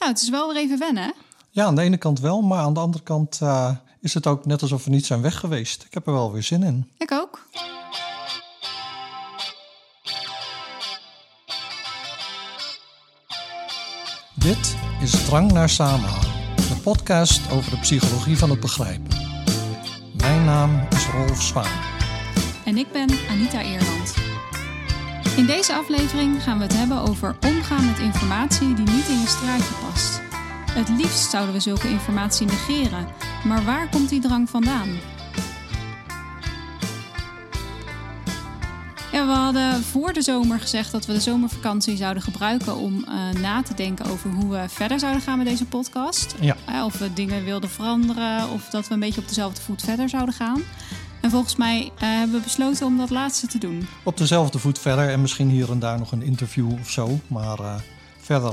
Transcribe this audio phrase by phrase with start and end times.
[0.00, 1.10] Nou, het is wel weer even wennen, hè?
[1.50, 4.46] Ja, aan de ene kant wel, maar aan de andere kant uh, is het ook
[4.46, 5.82] net alsof we niet zijn weg geweest.
[5.82, 6.90] Ik heb er wel weer zin in.
[6.98, 7.48] Ik ook.
[14.34, 19.18] Dit is Drang naar Samenhang, de podcast over de psychologie van het begrijpen.
[20.16, 21.80] Mijn naam is Rolf Zwaan.
[22.64, 24.29] En ik ben Anita Eerland.
[25.36, 29.26] In deze aflevering gaan we het hebben over omgaan met informatie die niet in je
[29.26, 30.20] straatje past.
[30.70, 33.06] Het liefst zouden we zulke informatie negeren,
[33.44, 34.88] maar waar komt die drang vandaan?
[39.12, 43.40] Ja, we hadden voor de zomer gezegd dat we de zomervakantie zouden gebruiken om uh,
[43.40, 46.34] na te denken over hoe we verder zouden gaan met deze podcast.
[46.40, 46.56] Ja.
[46.68, 50.08] Uh, of we dingen wilden veranderen of dat we een beetje op dezelfde voet verder
[50.08, 50.62] zouden gaan.
[51.20, 53.86] En volgens mij uh, hebben we besloten om dat laatste te doen.
[54.04, 57.20] Op dezelfde voet verder en misschien hier en daar nog een interview of zo.
[57.26, 57.82] Maar
[58.20, 58.52] verder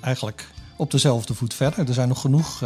[0.00, 1.88] eigenlijk op dezelfde voet verder.
[1.88, 2.62] Er zijn nog genoeg,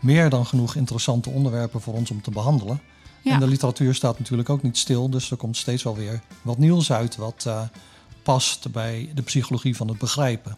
[0.00, 2.80] meer dan genoeg interessante onderwerpen voor ons om te behandelen.
[3.22, 3.32] Ja.
[3.32, 6.58] En de literatuur staat natuurlijk ook niet stil, dus er komt steeds wel weer wat
[6.58, 7.48] nieuws uit wat
[8.22, 10.56] past bij de psychologie van het begrijpen.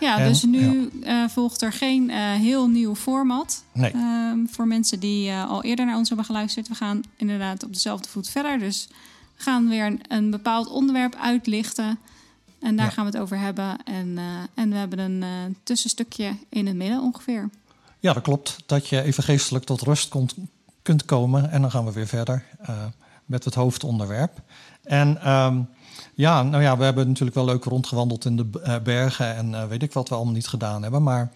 [0.00, 1.22] Ja, en, dus nu ja.
[1.22, 3.64] uh, volgt er geen uh, heel nieuw format.
[3.72, 3.92] Nee.
[3.94, 6.68] Um, voor mensen die al eerder naar ons hebben geluisterd.
[6.68, 8.58] We gaan inderdaad op dezelfde voet verder.
[8.58, 8.88] Dus
[9.36, 11.98] we gaan weer een, een bepaald onderwerp uitlichten.
[12.60, 12.92] En daar ja.
[12.92, 13.84] gaan we het over hebben.
[13.84, 14.18] En,
[14.54, 17.50] en we hebben een tussenstukje in het midden ongeveer.
[18.00, 18.56] Ja, dat klopt.
[18.66, 20.34] Dat je even geestelijk tot rust komt
[20.82, 21.50] kunt komen.
[21.50, 22.68] En dan gaan we weer verder uh,
[23.24, 24.42] met het hoofdonderwerp.
[24.82, 25.68] En um,
[26.14, 29.64] ja, nou ja, we hebben natuurlijk wel leuk rondgewandeld in de uh, bergen en uh,
[29.64, 31.02] weet ik wat we allemaal niet gedaan hebben.
[31.02, 31.32] Maar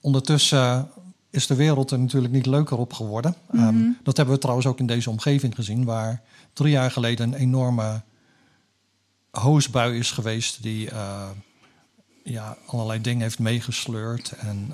[0.00, 0.88] ondertussen
[1.30, 3.34] is de wereld er natuurlijk niet leuker op geworden.
[3.50, 3.68] Mm -hmm.
[3.68, 7.38] um, dat hebben we trouwens ook in deze omgeving gezien, waar drie jaar geleden een
[7.38, 8.02] enorme
[9.30, 10.88] hoosbui is geweest die
[12.24, 14.72] ja, allerlei dingen heeft meegesleurd en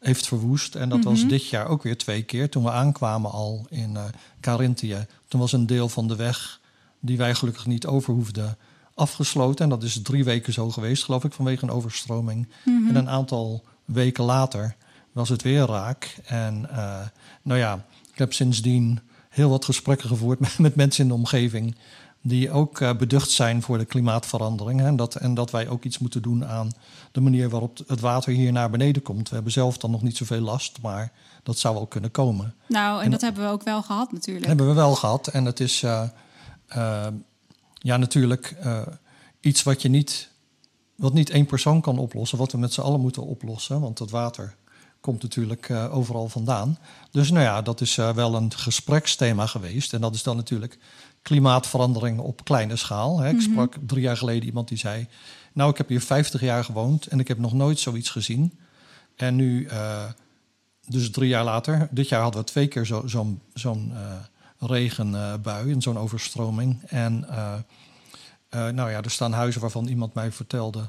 [0.00, 0.74] heeft verwoest.
[0.74, 1.12] En dat mm -hmm.
[1.12, 2.50] was dit jaar ook weer twee keer.
[2.50, 4.04] Toen we aankwamen al in uh,
[4.40, 5.06] Carinthië.
[5.28, 6.60] Toen was een deel van de weg
[7.00, 8.56] die wij gelukkig niet over hoefden
[8.94, 9.64] afgesloten.
[9.64, 12.48] En dat is drie weken zo geweest, geloof ik, vanwege een overstroming.
[12.64, 12.88] Mm -hmm.
[12.88, 14.76] En een aantal weken later
[15.12, 16.16] was het weer raak.
[16.24, 17.00] En uh,
[17.42, 21.76] nou ja, ik heb sindsdien heel wat gesprekken gevoerd met, met mensen in de omgeving
[22.22, 24.80] die ook uh, beducht zijn voor de klimaatverandering.
[24.80, 26.70] Hè, en, dat, en dat wij ook iets moeten doen aan
[27.12, 29.28] de manier waarop het water hier naar beneden komt.
[29.28, 32.54] We hebben zelf dan nog niet zoveel last, maar dat zou wel kunnen komen.
[32.66, 34.46] Nou, en, en dat hebben we ook wel gehad natuurlijk.
[34.46, 35.26] Hebben we wel gehad.
[35.26, 36.02] En het is uh,
[37.78, 38.56] ja, natuurlijk
[39.40, 40.30] iets wat je niet,
[40.96, 43.80] wat niet één persoon kan oplossen, wat we met z'n allen moeten oplossen.
[43.80, 44.56] Want het water
[45.00, 46.78] komt natuurlijk uh, overal vandaan.
[47.10, 49.92] Dus nou ja, dat is uh, wel een gespreksthema geweest.
[49.92, 50.78] En dat is dan natuurlijk
[51.22, 53.18] klimaatverandering op kleine schaal.
[53.18, 53.28] Hè.
[53.28, 53.52] Ik mm-hmm.
[53.52, 55.06] sprak drie jaar geleden iemand die zei...
[55.52, 58.58] nou, ik heb hier 50 jaar gewoond en ik heb nog nooit zoiets gezien.
[59.16, 60.04] En nu, uh,
[60.86, 63.92] dus drie jaar later, dit jaar hadden we twee keer zo'n zo zo'n
[64.58, 66.82] regenbui en zo'n overstroming.
[66.86, 67.26] En
[68.50, 70.88] nou ja, er staan huizen waarvan iemand mij vertelde...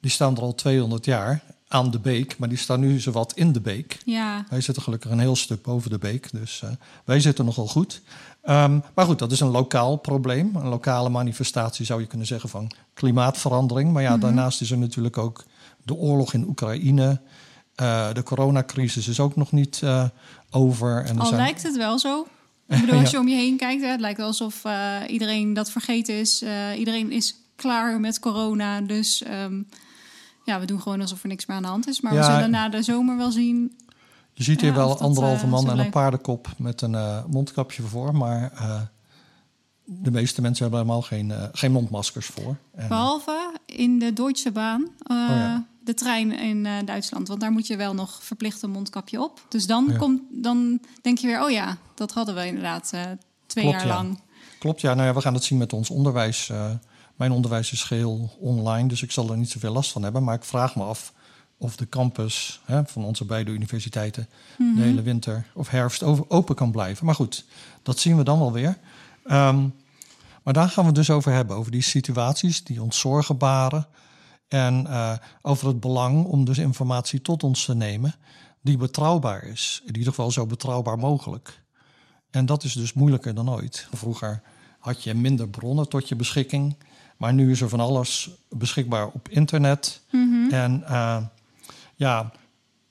[0.00, 1.42] die staan er al 200 jaar
[1.74, 3.98] aan de beek, maar die staan nu zowat in de beek.
[4.04, 4.44] Ja.
[4.48, 6.70] Wij zitten gelukkig een heel stuk boven de beek, dus uh,
[7.04, 8.02] wij zitten nogal goed.
[8.44, 12.48] Um, maar goed, dat is een lokaal probleem, een lokale manifestatie zou je kunnen zeggen
[12.48, 13.92] van klimaatverandering.
[13.92, 14.22] Maar ja, mm -hmm.
[14.24, 15.44] daarnaast is er natuurlijk ook
[15.82, 17.20] de oorlog in Oekraïne.
[17.82, 20.04] Uh, de coronacrisis is ook nog niet uh,
[20.50, 21.04] over.
[21.04, 21.40] En Al zijn...
[21.40, 22.26] lijkt het wel zo.
[22.68, 24.62] Ik bedoel, als je om je heen kijkt, hè, het lijkt alsof
[25.06, 26.44] iedereen dat vergeten is.
[26.76, 29.24] iedereen is klaar met corona, dus...
[29.30, 29.66] Um,
[30.44, 32.00] ja, we doen gewoon alsof er niks meer aan de hand is.
[32.00, 33.76] Maar ja, we zullen na de zomer wel zien.
[34.32, 38.14] Je ziet hier ja, wel anderhalve man en een paardenkop met een uh, mondkapje voor.
[38.14, 38.52] Maar
[39.84, 42.56] de meeste mensen hebben helemaal geen, geen mondmaskers voor.
[42.74, 45.66] En, Behalve in de Deutsche Bahn, oh, ja.
[45.84, 47.28] De trein in Duitsland.
[47.28, 49.40] Want daar moet je wel nog verplicht een mondkapje op.
[49.48, 49.96] Dus dan, ja.
[49.96, 52.92] komt, dan denk je weer, oh ja, dat hadden we inderdaad
[53.46, 54.20] twee Klopt, jaar lang.
[54.58, 54.94] Klopt, ja.
[54.94, 56.50] Nou ja, we gaan het zien met ons onderwijs.
[57.16, 60.24] Mijn onderwijs is geheel online, dus ik zal er niet zoveel last van hebben.
[60.24, 61.12] Maar ik vraag me af
[61.58, 64.28] of de campus hè, van onze beide universiteiten
[64.58, 64.76] mm -hmm.
[64.76, 67.06] de hele winter of herfst open kan blijven.
[67.06, 67.44] Maar goed,
[67.82, 68.78] dat zien we dan wel weer.
[69.26, 69.74] Um,
[70.42, 73.86] maar daar gaan we het dus over hebben, over die situaties die ons zorgen baren.
[74.54, 75.12] En uh,
[75.42, 78.14] over het belang om dus informatie tot ons te nemen
[78.60, 79.80] die betrouwbaar is.
[79.86, 81.62] In ieder geval zo betrouwbaar mogelijk.
[82.30, 83.88] En dat is dus moeilijker dan ooit.
[83.92, 84.42] Vroeger
[84.78, 86.76] had je minder bronnen tot je beschikking.
[87.16, 90.00] Maar nu is er van alles beschikbaar op internet.
[90.10, 90.50] Mm-hmm.
[90.50, 91.22] En uh,
[91.94, 92.32] ja,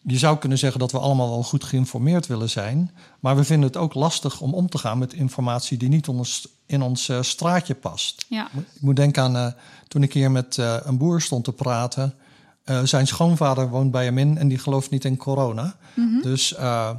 [0.01, 2.91] je zou kunnen zeggen dat we allemaal wel goed geïnformeerd willen zijn.
[3.19, 6.47] Maar we vinden het ook lastig om om te gaan met informatie die niet ons,
[6.65, 8.25] in ons uh, straatje past.
[8.29, 8.49] Ja.
[8.53, 9.47] Ik moet denken aan uh,
[9.87, 12.15] toen ik hier met uh, een boer stond te praten
[12.63, 15.75] eh, zijn schoonvader woont bij hem in en die gelooft niet in corona.
[15.93, 16.21] Mhm.
[16.21, 16.89] Dus eh,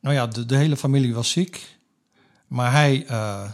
[0.00, 1.76] nou ja, de, de hele familie was ziek.
[2.46, 3.50] Maar hij eh,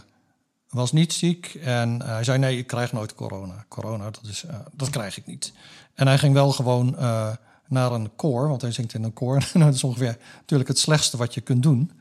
[0.69, 3.65] was niet ziek en hij zei: Nee, ik krijg nooit corona.
[3.67, 5.53] Corona, dat, is, eh, dat krijg ik niet.
[5.93, 7.29] En hij ging wel gewoon eh,
[7.67, 9.37] naar een koor, want hij zingt in een koor.
[9.53, 11.91] Nou, dat is ongeveer natuurlijk het slechtste wat je kunt doen.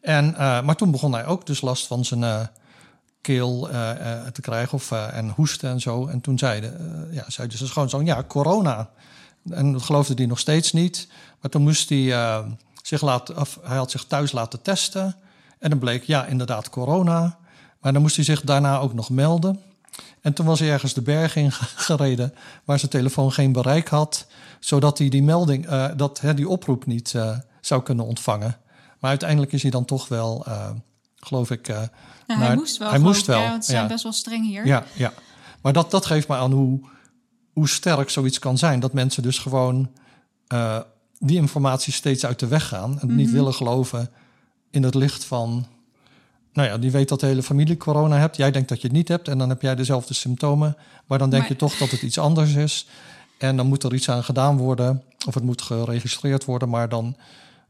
[0.00, 2.46] En, eh, maar toen begon hij ook dus last van zijn eh,
[3.28, 6.06] eh, eh, te krijgen of, eh, en hoesten en zo.
[6.06, 8.90] En toen zei, de, eh, ja, zei dus schoonzoon, ja, corona.
[9.50, 11.08] En dat geloofde hij nog steeds niet.
[11.40, 12.44] Maar toen moest hij
[12.82, 15.16] zich laten, of hij had zich thuis laten testen.
[15.58, 17.38] En dan bleek, ja, inderdaad corona.
[17.80, 19.60] Maar dan moest hij zich daarna ook nog melden.
[20.20, 21.52] En toen was hij ergens de berg in
[21.86, 22.34] gereden
[22.64, 24.26] waar zijn telefoon geen bereik had.
[24.60, 27.14] Zodat hij die melding, dat, hè, die oproep niet
[27.60, 28.56] zou kunnen ontvangen.
[28.98, 30.46] Maar uiteindelijk is hij dan toch wel,
[31.28, 31.66] geloof ik...
[31.66, 31.90] Ja,
[32.26, 32.90] hij moest wel.
[32.90, 34.66] hij moest wel, Ja, want ze zijn best wel streng hier.
[34.66, 35.12] ja, ja.
[35.62, 36.80] Maar dat, dat geeft me aan hoe,
[37.52, 38.80] hoe sterk zoiets kan zijn.
[38.80, 39.90] Dat mensen dus gewoon
[40.46, 40.78] eh,
[41.18, 43.00] die informatie steeds uit de weg gaan.
[43.00, 43.34] En niet Mhm.
[43.34, 44.10] willen geloven
[44.70, 45.66] in het licht van...
[46.52, 48.36] Nou ja, die weet dat de hele familie corona hebt.
[48.36, 49.28] Jij denkt dat je het niet hebt.
[49.28, 50.76] En dan heb jij dezelfde symptomen.
[51.06, 52.86] Maar dan denk Maar- je toch dat het iets anders is.
[53.38, 55.02] En dan moet er iets aan gedaan worden.
[55.26, 56.68] Of het moet geregistreerd worden.
[56.68, 57.16] Maar dan,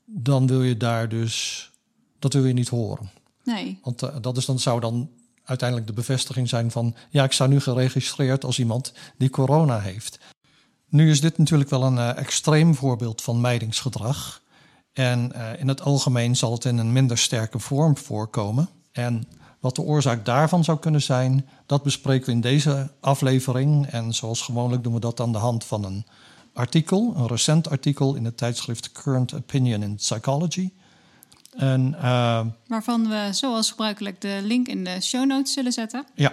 [0.05, 1.71] dan wil je daar dus...
[2.19, 3.11] Dat wil je niet horen.
[3.55, 3.79] Nee.
[3.83, 5.11] Want eh, dat is dan, zou dan
[5.45, 6.95] uiteindelijk de bevestiging zijn van...
[7.11, 10.19] ja, ik sta nu geregistreerd als iemand die corona heeft.
[10.89, 14.43] Nu is dit natuurlijk wel een eh, extreem voorbeeld van mijdingsgedrag.
[14.93, 18.69] En eh, in het algemeen zal het in een minder sterke vorm voorkomen.
[18.93, 19.29] En
[19.61, 21.49] wat de oorzaak daarvan zou kunnen zijn...
[21.67, 23.87] dat bespreken we in deze aflevering.
[23.87, 26.07] En zoals gewoonlijk doen we dat aan de hand van een
[26.53, 27.13] artikel...
[27.17, 30.71] een recent artikel in het tijdschrift Current Opinion in Psychology...
[31.59, 36.07] En eh, Waarvan we zoals gebruikelijk de link in de show notes zullen zetten.
[36.15, 36.33] ja,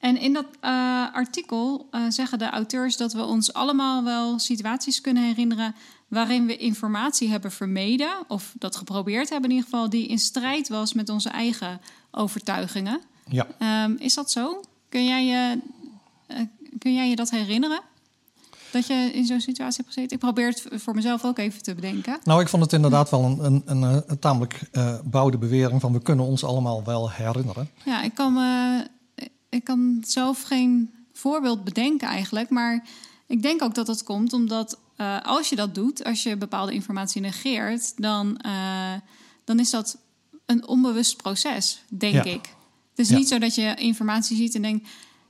[0.00, 5.00] En in dat eh, artikel eh, zeggen de auteurs dat we ons allemaal wel situaties
[5.00, 5.74] kunnen herinneren
[6.08, 10.68] waarin we informatie hebben vermeden, of dat geprobeerd hebben in ieder geval, die in strijd
[10.68, 11.80] was met onze eigen
[12.10, 13.00] overtuigingen.
[13.28, 13.46] ja.
[13.58, 14.60] Ehm, is dat zo?
[14.88, 15.58] Kun jij, je,
[16.78, 17.80] kun jij je dat herinneren?
[18.72, 20.12] Dat je in zo'n situatie hebt gezeten?
[20.16, 22.18] Ik probeer het voor mezelf ook even te bedenken.
[22.24, 25.80] Nou, ik vond het inderdaad wel een, een, een, eh, een tamelijk eh bouwde bewering
[25.80, 27.70] van we kunnen ons allemaal wel herinneren.
[27.84, 28.86] Ja, ik kan, me,
[29.48, 32.50] ik kan zelf geen voorbeeld bedenken eigenlijk.
[32.50, 32.86] Maar
[33.26, 36.72] ik denk ook dat dat komt omdat eh, als je dat doet, als je bepaalde
[36.72, 38.92] informatie negeert, dan, eh,
[39.44, 39.98] dan is dat
[40.46, 42.24] een onbewust proces, denk Ja.
[42.24, 42.54] ik.
[42.90, 43.16] Het is Ja.
[43.16, 44.88] niet zo dat je informatie ziet en denkt,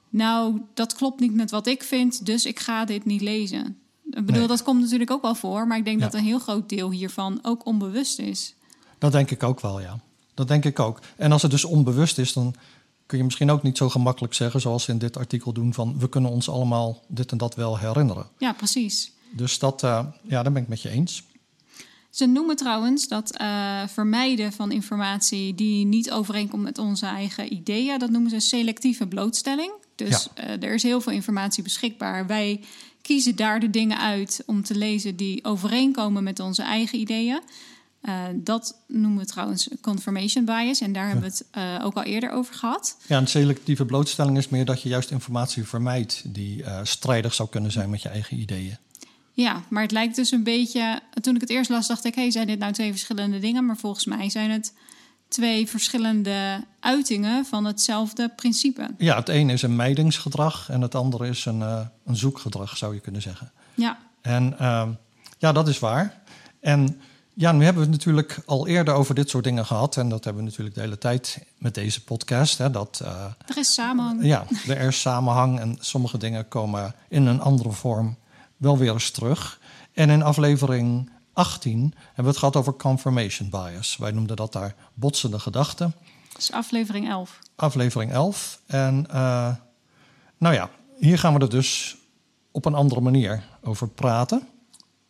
[0.09, 3.79] nou, dat klopt niet met wat ik vind, dus ik ga dit niet lezen.
[4.11, 4.47] Ik bedoel, Nee.
[4.49, 6.05] dat komt natuurlijk ook wel voor, maar ik denk Ja.
[6.05, 8.55] dat een heel groot deel hiervan ook onbewust is.
[8.99, 10.01] Dat denk ik ook wel, ja.
[10.35, 11.01] Dat denk ik ook.
[11.17, 12.55] En als het dus onbewust is, dan
[13.07, 15.99] kun je misschien ook niet zo gemakkelijk zeggen, zoals ze in dit artikel doen, van
[15.99, 18.27] we kunnen ons allemaal dit en dat wel herinneren.
[18.39, 19.13] Ja, precies.
[19.33, 21.23] Dus dat, eh, ja, daar ben ik met je eens.
[22.11, 27.99] Ze noemen trouwens dat eh, vermijden van informatie die niet overeenkomt met onze eigen ideeën,
[27.99, 29.73] dat noemen ze selectieve blootstelling.
[29.99, 32.27] Dus eh, er is heel veel informatie beschikbaar.
[32.27, 32.61] Wij
[33.03, 37.41] kiezen daar de dingen uit om te lezen die overeenkomen met onze eigen ideeën.
[38.01, 42.03] Eh, dat noemen we trouwens confirmation bias en daar hebben we het eh, ook al
[42.03, 42.97] eerder over gehad.
[43.07, 47.73] Ja, een selectieve blootstelling is meer dat je juist informatie vermijdt die strijdig zou kunnen
[47.73, 48.77] zijn met je eigen ideeën.
[49.33, 51.01] Ja, maar het lijkt dus een beetje.
[51.21, 53.67] Toen ik het eerst las, dacht ik: hey, zijn dit nou twee verschillende dingen?
[53.67, 54.73] Maar volgens mij zijn het
[55.29, 58.91] twee verschillende uitingen van hetzelfde principe.
[58.99, 62.95] Ja, het ene is een mijdingsgedrag en het andere is een, eh, een zoekgedrag, zou
[62.95, 63.51] je kunnen zeggen.
[63.75, 64.91] Ja, En ehm,
[65.39, 66.23] ja, dat is waar.
[66.61, 67.01] En
[67.35, 69.97] ja, nu hebben we het natuurlijk al eerder over dit soort dingen gehad.
[69.97, 72.59] En dat hebben we natuurlijk de hele tijd met deze podcast.
[72.59, 74.25] Hè, dat uh, er is samenhang.
[74.25, 78.17] ja, er is samenhang en sommige dingen komen in een andere vorm
[78.57, 79.61] wel weer eens terug.
[79.93, 83.97] En in aflevering 18 hebben we het gehad over confirmation bias.
[83.97, 85.95] Wij noemden dat daar botsende gedachten.
[86.33, 87.39] Dat is aflevering 11.
[87.57, 88.61] Aflevering 11.
[88.67, 89.55] En uh,
[90.39, 91.97] nou ja, hier gaan we er dus
[92.51, 94.49] op een andere manier over praten.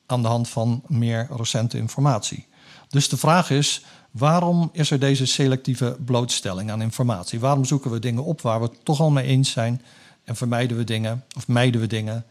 [0.06, 2.46] Aan de hand van meer recente informatie.
[2.88, 7.40] Dus de vraag is: waarom is er deze selectieve blootstelling aan informatie?
[7.40, 9.82] Waarom zoeken we dingen op waar we het toch al mee eens zijn
[10.24, 12.24] en vermijden we dingen of mijden we dingen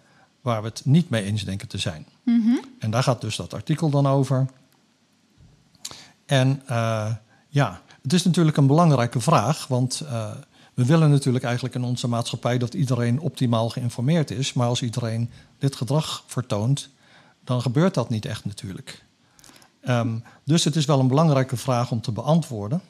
[0.48, 2.06] waar we het niet mee eens denken te zijn?
[2.24, 2.60] Mm -hmm.
[2.80, 4.46] En daar gaat dus dat artikel dan over.
[6.26, 7.16] En uh,
[7.48, 10.32] ja, het is natuurlijk een belangrijke vraag, want uh,
[10.74, 14.54] we willen natuurlijk eigenlijk in onze maatschappij dat iedereen optimaal geïnformeerd is.
[14.54, 16.90] Maar als iedereen dit gedrag vertoont,
[17.44, 19.04] dan gebeurt dat niet echt natuurlijk.
[19.88, 22.82] Um, dus het is wel een belangrijke vraag om te beantwoorden.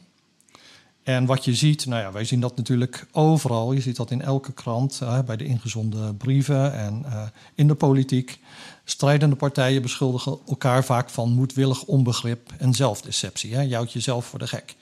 [1.07, 3.71] En wat je ziet, nou ja, wij zien dat natuurlijk overal.
[3.71, 7.21] Je ziet dat in elke krant, bij de ingezonden brieven en uh,
[7.55, 8.39] in de politiek.
[8.83, 13.55] Strijdende partijen beschuldigen elkaar vaak van moedwillig onbegrip en zelfdeceptie.
[13.55, 13.61] Hè?
[13.61, 14.75] Je jezelf voor de gek.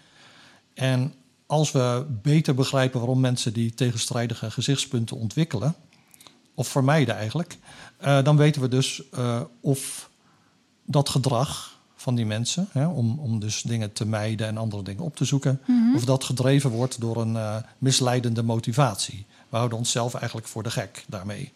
[0.73, 1.13] En
[1.45, 5.75] als we beter begrijpen waarom mensen die tegenstrijdige gezichtspunten ontwikkelen,
[6.53, 7.57] of vermijden eigenlijk,
[8.01, 9.01] uh, dan weten we dus
[9.61, 10.09] of
[10.85, 11.74] dat gedrag
[12.05, 12.67] van die mensen.
[12.71, 15.61] Hè, om, om dus dingen te mijden en andere dingen op te zoeken.
[15.65, 15.95] Mm -hmm.
[15.95, 19.25] Of dat gedreven wordt door een uh, misleidende motivatie.
[19.49, 21.51] We houden onszelf eigenlijk voor de gek daarmee.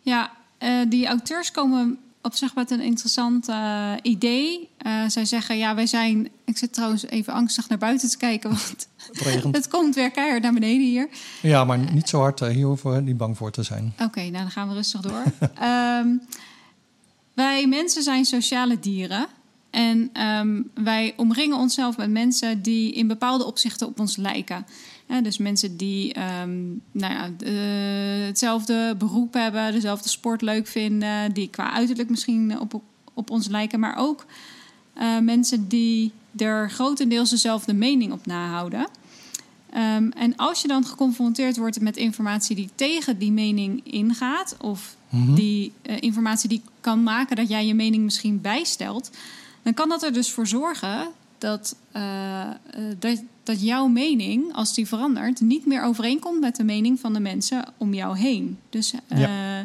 [0.00, 4.68] Ja, uh, die auteurs komen op zich met een interessant uh, idee.
[5.06, 6.28] zij zeggen, ja, wij zijn...
[6.44, 8.88] Ik zit trouwens even angstig naar buiten te kijken, want
[9.24, 11.08] het, het komt weer keihard naar beneden hier.
[11.42, 12.40] Ja, maar niet zo hard.
[12.40, 13.92] hier hoeven we niet bang voor te zijn.
[13.94, 15.22] Oké, okay, nou dan gaan we rustig door.
[15.62, 16.22] um,
[17.42, 19.26] wij mensen zijn sociale dieren.
[19.70, 24.66] En um, wij omringen onszelf met mensen die in bepaalde opzichten op ons lijken.
[25.06, 31.32] Ja, dus mensen die um, nou ja, uh, hetzelfde beroep hebben, dezelfde sport leuk vinden,
[31.32, 32.80] die qua uiterlijk misschien op,
[33.14, 34.26] op ons lijken, maar ook
[35.00, 38.88] uh, mensen die er grotendeels dezelfde mening op nahouden.
[39.74, 44.96] Um, en als je dan geconfronteerd wordt met informatie die tegen die mening ingaat, of
[45.08, 45.34] mm -hmm.
[45.34, 49.10] die uh, informatie die kan maken dat jij je mening misschien bijstelt,
[49.68, 51.08] dan kan dat er dus voor zorgen
[51.38, 52.50] dat, uh,
[52.98, 57.20] dat, dat jouw mening, als die verandert, niet meer overeenkomt met de mening van de
[57.20, 58.58] mensen om jou heen.
[58.70, 59.60] Dus uh, ja.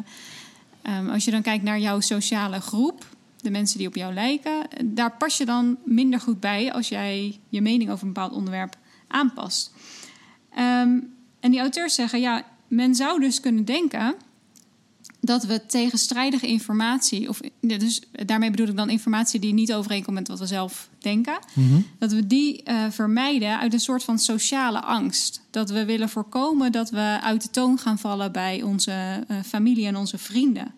[0.82, 3.06] um, als je dan kijkt naar jouw sociale groep,
[3.40, 7.40] de mensen die op jou lijken, daar pas je dan minder goed bij als jij
[7.48, 8.76] je mening over een bepaald onderwerp
[9.08, 9.72] aanpast.
[10.58, 14.14] Um, en die auteurs zeggen, ja, men zou dus kunnen denken
[15.24, 20.28] dat we tegenstrijdige informatie, of dus daarmee bedoel ik dan informatie die niet overeenkomt met
[20.28, 21.86] wat we zelf denken, mm -hmm.
[21.98, 25.42] dat we die uh, vermijden uit een soort van sociale angst.
[25.50, 29.86] Dat we willen voorkomen dat we uit de toon gaan vallen bij onze uh, familie
[29.86, 30.74] en onze vrienden.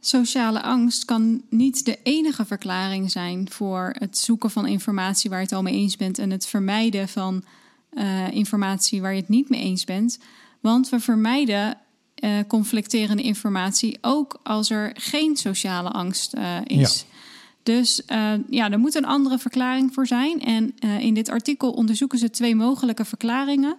[0.00, 5.44] Sociale angst kan niet de enige verklaring zijn voor het zoeken van informatie waar je
[5.44, 7.44] het al mee eens bent en het vermijden van
[7.92, 10.18] uh, informatie waar je het niet mee eens bent.
[10.60, 11.78] Want we vermijden
[12.20, 17.04] uh, conflicterende informatie, ook als er geen sociale angst uh, is.
[17.08, 17.16] Ja.
[17.62, 20.40] Dus uh, ja, er moet een andere verklaring voor zijn.
[20.40, 23.76] En in dit artikel onderzoeken ze twee mogelijke verklaringen,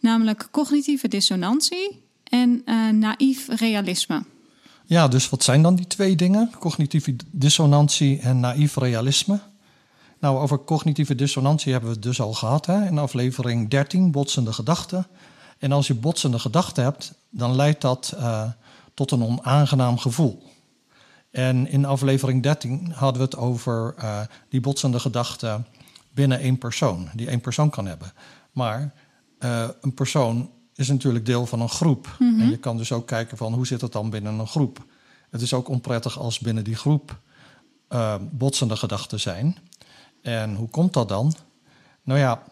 [0.00, 2.62] namelijk cognitieve dissonantie en
[2.98, 4.22] naïef realisme.
[4.90, 6.50] Ja, dus wat zijn dan die twee dingen?
[6.58, 9.40] Cognitieve dissonantie en naïef realisme?
[10.20, 12.86] Nou, over cognitieve dissonantie hebben we het dus al gehad hè?
[12.86, 15.06] in aflevering 13, botsende gedachten.
[15.60, 18.50] En als je botsende gedachten hebt, dan leidt dat uh,
[18.94, 20.42] tot een onaangenaam gevoel.
[21.30, 25.66] En in aflevering 13 hadden we het over uh, die botsende gedachten
[26.14, 28.12] binnen één persoon, die één persoon kan hebben.
[28.52, 28.94] Maar
[29.38, 32.16] uh, een persoon is natuurlijk deel van een groep.
[32.18, 32.40] Mm -hmm.
[32.40, 34.84] En je kan dus ook kijken van hoe zit het dan binnen een groep.
[35.30, 37.18] Het is ook onprettig als binnen die groep
[38.30, 39.56] botsende gedachten zijn.
[40.22, 41.34] En hoe komt dat dan?
[42.02, 42.42] Nou ja,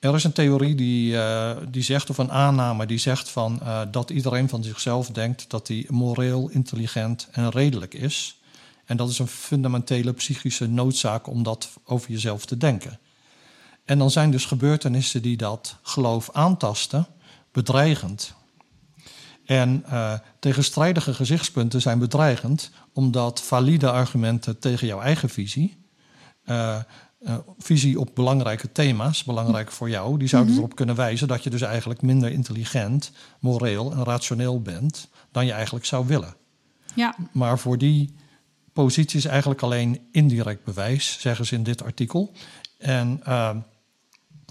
[0.00, 3.80] er is een theorie die, uh, die zegt, of een aanname die zegt van, uh,
[3.90, 8.40] dat iedereen van zichzelf denkt dat hij moreel, intelligent en redelijk is.
[8.84, 12.98] En dat is een fundamentele psychische noodzaak om dat over jezelf te denken.
[13.84, 17.06] En dan zijn dus gebeurtenissen die dat geloof aantasten,
[17.52, 18.34] bedreigend.
[19.44, 25.78] En uh, tegenstrijdige gezichtspunten zijn bedreigend, omdat valide argumenten tegen jouw eigen visie
[27.20, 30.64] uh, visie op belangrijke thema's, belangrijk voor jou, die zouden mm -hmm.
[30.66, 35.52] erop kunnen wijzen dat je dus eigenlijk minder intelligent, moreel en rationeel bent dan je
[35.52, 36.34] eigenlijk zou willen.
[36.94, 37.16] Ja.
[37.32, 38.14] Maar voor die
[38.72, 42.32] positie is eigenlijk alleen indirect bewijs, zeggen ze in dit artikel.
[42.78, 43.56] En uh,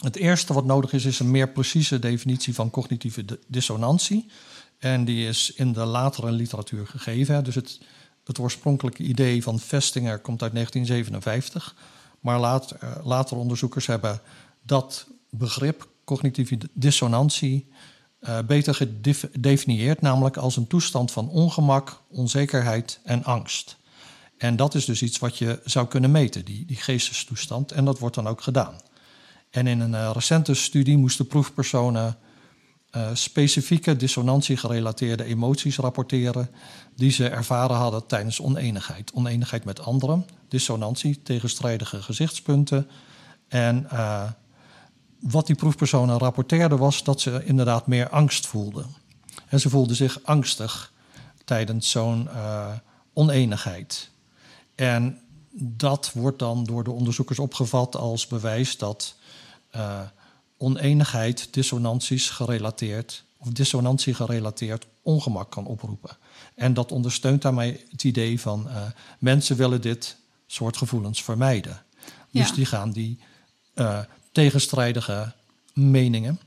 [0.01, 4.29] het eerste wat nodig is, is een meer precieze definitie van cognitieve dissonantie.
[4.77, 7.43] En die is in de latere literatuur gegeven.
[7.43, 7.79] Dus het,
[8.23, 11.75] het oorspronkelijke idee van Vestinger komt uit 1957.
[12.19, 14.21] Maar later, uh, later onderzoekers hebben
[14.61, 17.67] dat begrip cognitieve dissonantie
[18.21, 23.77] uh, beter gedefinieerd, namelijk als een toestand van ongemak, onzekerheid en angst.
[24.37, 27.71] En dat is dus iets wat je zou kunnen meten, die, die geestestoestand.
[27.71, 28.75] En dat wordt dan ook gedaan.
[29.49, 32.17] En in een uh, recente studie moesten proefpersonen
[32.95, 36.49] uh, specifieke dissonantie-gerelateerde emoties rapporteren
[36.95, 39.11] die ze ervaren hadden tijdens oneenigheid.
[39.13, 42.89] Oneenigheid met anderen, dissonantie, tegenstrijdige gezichtspunten.
[43.47, 44.23] En uh,
[45.19, 48.85] wat die proefpersonen rapporteerden was dat ze inderdaad meer angst voelden.
[49.47, 50.93] En ze voelden zich angstig
[51.45, 52.71] tijdens zo'n uh,
[53.13, 54.09] oneenigheid.
[54.75, 55.19] En
[55.51, 59.15] dat wordt dan door de onderzoekers opgevat als bewijs dat
[60.59, 66.17] oneenigheid, dissonanties gerelateerd of dissonantie gerelateerd ongemak kan oproepen.
[66.55, 68.81] En dat ondersteunt daarmee het idee van uh,
[69.19, 71.83] mensen willen dit soort gevoelens vermijden.
[72.31, 73.19] Dus die gaan die
[73.75, 73.99] uh,
[74.31, 75.33] tegenstrijdige
[75.73, 76.39] meningen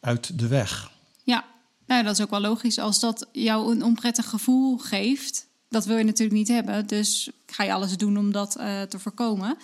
[0.00, 0.90] uit de weg.
[1.22, 1.44] Ja,
[1.86, 2.78] nou, dat is ook wel logisch.
[2.78, 6.86] Als dat jou een onprettig gevoel geeft, dat wil je natuurlijk niet hebben.
[6.86, 9.56] Dus ga je alles doen om dat uh, te voorkomen.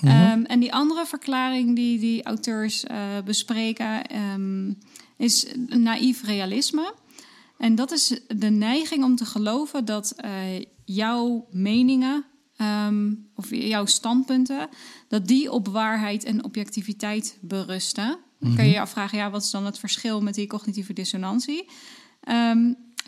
[0.00, 0.30] Mm -hmm.
[0.30, 4.78] um, en die andere verklaring die die auteurs uh, bespreken, um,
[5.16, 6.94] is naïef realisme.
[7.58, 10.30] En dat is de neiging om te geloven dat uh,
[10.84, 12.24] jouw meningen
[12.56, 14.68] um, of jouw standpunten,
[15.08, 18.06] dat die op waarheid en objectiviteit berusten.
[18.06, 18.56] Dan mm -hmm.
[18.56, 21.68] kun je je afvragen, ja, wat is dan het verschil met die cognitieve dissonantie?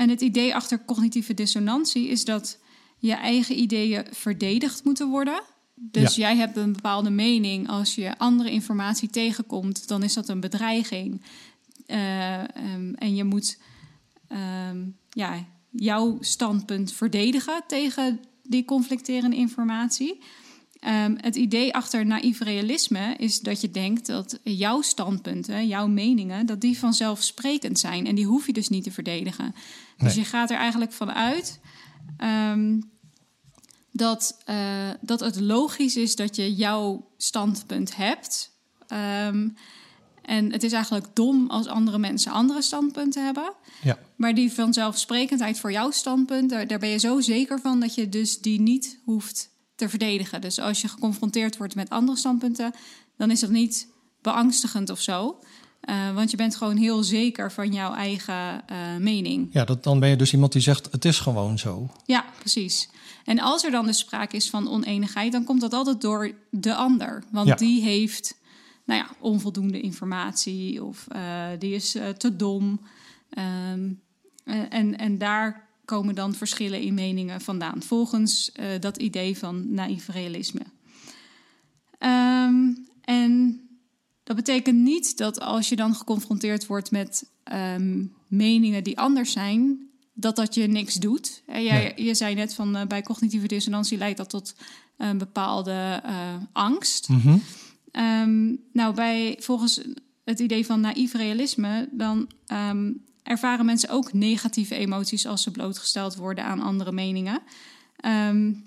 [0.00, 2.58] En het idee achter cognitieve dissonantie is dat
[2.98, 5.42] je eigen ideeën verdedigd moeten worden.
[5.82, 6.28] Dus ja.
[6.28, 7.68] jij hebt een bepaalde mening.
[7.68, 11.22] Als je andere informatie tegenkomt, dan is dat een bedreiging.
[11.86, 13.58] Uh, um, en je moet
[14.70, 20.20] um, ja, jouw standpunt verdedigen tegen die conflicterende informatie.
[20.86, 26.46] Um, het idee achter naïef realisme is dat je denkt dat jouw standpunten, jouw meningen,
[26.46, 28.06] dat die vanzelfsprekend zijn.
[28.06, 29.44] En die hoef je dus niet te verdedigen.
[29.44, 29.54] Nee.
[29.96, 31.60] Dus je gaat er eigenlijk vanuit
[32.52, 32.90] um,
[34.00, 38.50] dat, uh, dat het logisch is dat je jouw standpunt hebt.
[39.26, 39.56] Um,
[40.22, 43.52] en het is eigenlijk dom als andere mensen andere standpunten hebben.
[43.82, 43.98] Ja.
[44.16, 48.08] Maar die vanzelfsprekendheid voor jouw standpunt, daar, daar ben je zo zeker van dat je
[48.08, 50.40] dus die niet hoeft te verdedigen.
[50.40, 52.72] Dus als je geconfronteerd wordt met andere standpunten,
[53.16, 53.88] dan is dat niet
[54.22, 55.40] beangstigend of zo.
[55.88, 59.48] Uh, want je bent gewoon heel zeker van jouw eigen uh, mening.
[59.52, 61.90] Ja, dat, dan ben je dus iemand die zegt: het is gewoon zo.
[62.04, 62.88] Ja, precies.
[63.24, 66.74] En als er dan dus sprake is van oneenigheid, dan komt dat altijd door de
[66.74, 67.24] ander.
[67.30, 67.54] Want ja.
[67.54, 68.38] die heeft
[68.84, 72.80] nou ja, onvoldoende informatie of uh, die is te dom.
[73.72, 74.00] Um,
[74.44, 80.62] en, en daar komen dan verschillen in meningen vandaan, volgens dat idee van naïef realisme.
[81.98, 83.60] Um, en
[84.30, 89.88] dat betekent niet dat als je dan geconfronteerd wordt met um, meningen die anders zijn,
[90.12, 91.42] dat dat je niks doet.
[91.46, 91.92] En jij.
[91.96, 94.54] Je zei net van uh, bij cognitieve dissonantie leidt dat tot
[94.96, 97.08] een bepaalde uh, angst.
[97.08, 97.42] Mm -hmm.
[97.92, 99.80] um, nou, bij volgens
[100.24, 106.16] het idee van naïef realisme, dan um, ervaren mensen ook negatieve emoties als ze blootgesteld
[106.16, 107.40] worden aan andere meningen.
[108.04, 108.62] Um,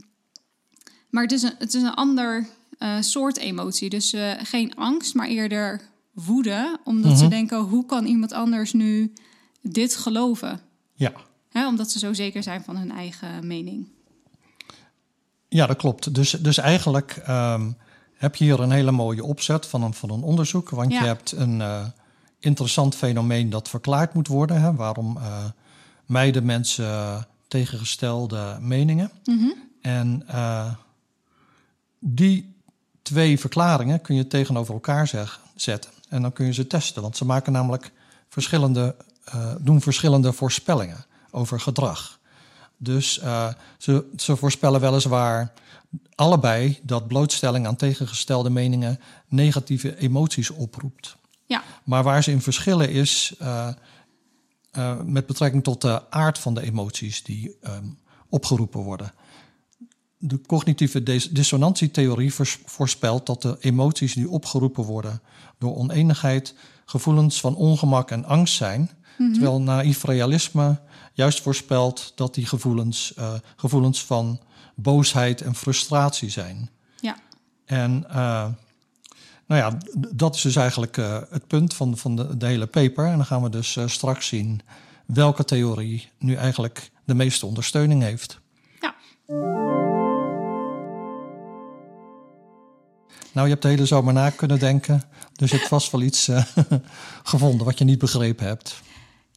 [1.09, 2.47] maar het is een, het is een ander
[2.83, 3.89] uh, soort emotie.
[3.89, 6.79] Dus uh, geen angst, maar eerder woede.
[6.83, 7.19] Omdat mm -hmm.
[7.19, 9.13] ze denken, hoe kan iemand anders nu
[9.61, 10.59] dit geloven?
[10.93, 11.11] Ja.
[11.49, 13.87] He, omdat ze zo zeker zijn van hun eigen mening.
[15.47, 16.15] Ja, dat klopt.
[16.15, 17.77] Dus, dus eigenlijk um,
[18.13, 20.69] heb je hier een hele mooie opzet van een, van een onderzoek.
[20.69, 20.99] Want ja.
[20.99, 21.59] je hebt een...
[21.59, 21.85] Uh,
[22.39, 24.61] interessant fenomeen dat verklaard moet worden.
[24.61, 24.75] Hè?
[24.75, 25.17] Waarom
[26.05, 29.11] mijden mensen tegengestelde meningen?
[29.23, 29.53] Mm -hmm.
[29.81, 30.25] En
[31.99, 32.52] die
[33.03, 35.91] twee verklaringen kun je tegenover elkaar zeg, zetten.
[36.09, 37.91] En dan kun je ze testen, want ze maken namelijk
[38.29, 38.95] verschillende,
[39.59, 42.19] doen verschillende voorspellingen over gedrag.
[42.77, 43.21] Dus
[43.77, 45.53] ze, ze voorspellen weliswaar
[46.15, 51.15] allebei dat blootstelling aan tegengestelde meningen negatieve emoties oproept.
[51.45, 51.63] Ja.
[51.83, 53.67] Maar waar ze in verschillen is uh,
[54.77, 57.97] uh, met betrekking tot de aard van de emoties die um,
[58.29, 59.13] opgeroepen worden.
[60.25, 62.33] De cognitieve dissonantietheorie
[62.65, 65.21] voorspelt dat de emoties die opgeroepen worden
[65.57, 66.55] door oneenigheid
[66.85, 69.33] gevoelens van ongemak en angst zijn, mm -hmm.
[69.33, 70.79] terwijl naïef realisme
[71.13, 74.39] juist voorspelt dat die gevoelens uh, gevoelens van
[74.75, 76.69] boosheid en frustratie zijn.
[77.01, 77.17] Ja.
[77.65, 78.05] En
[79.45, 79.77] nou ja,
[80.15, 83.05] dat is dus eigenlijk uh, het punt van, van de, de, hele paper.
[83.05, 84.61] En dan gaan we dus straks zien
[85.05, 88.39] welke theorie nu eigenlijk de meeste ondersteuning heeft.
[88.79, 88.95] Ja.
[93.33, 95.03] Nou, je hebt de hele zomer na kunnen denken.
[95.35, 96.43] Dus je hebt vast wel iets uh,
[97.23, 98.81] gevonden wat je niet begrepen hebt.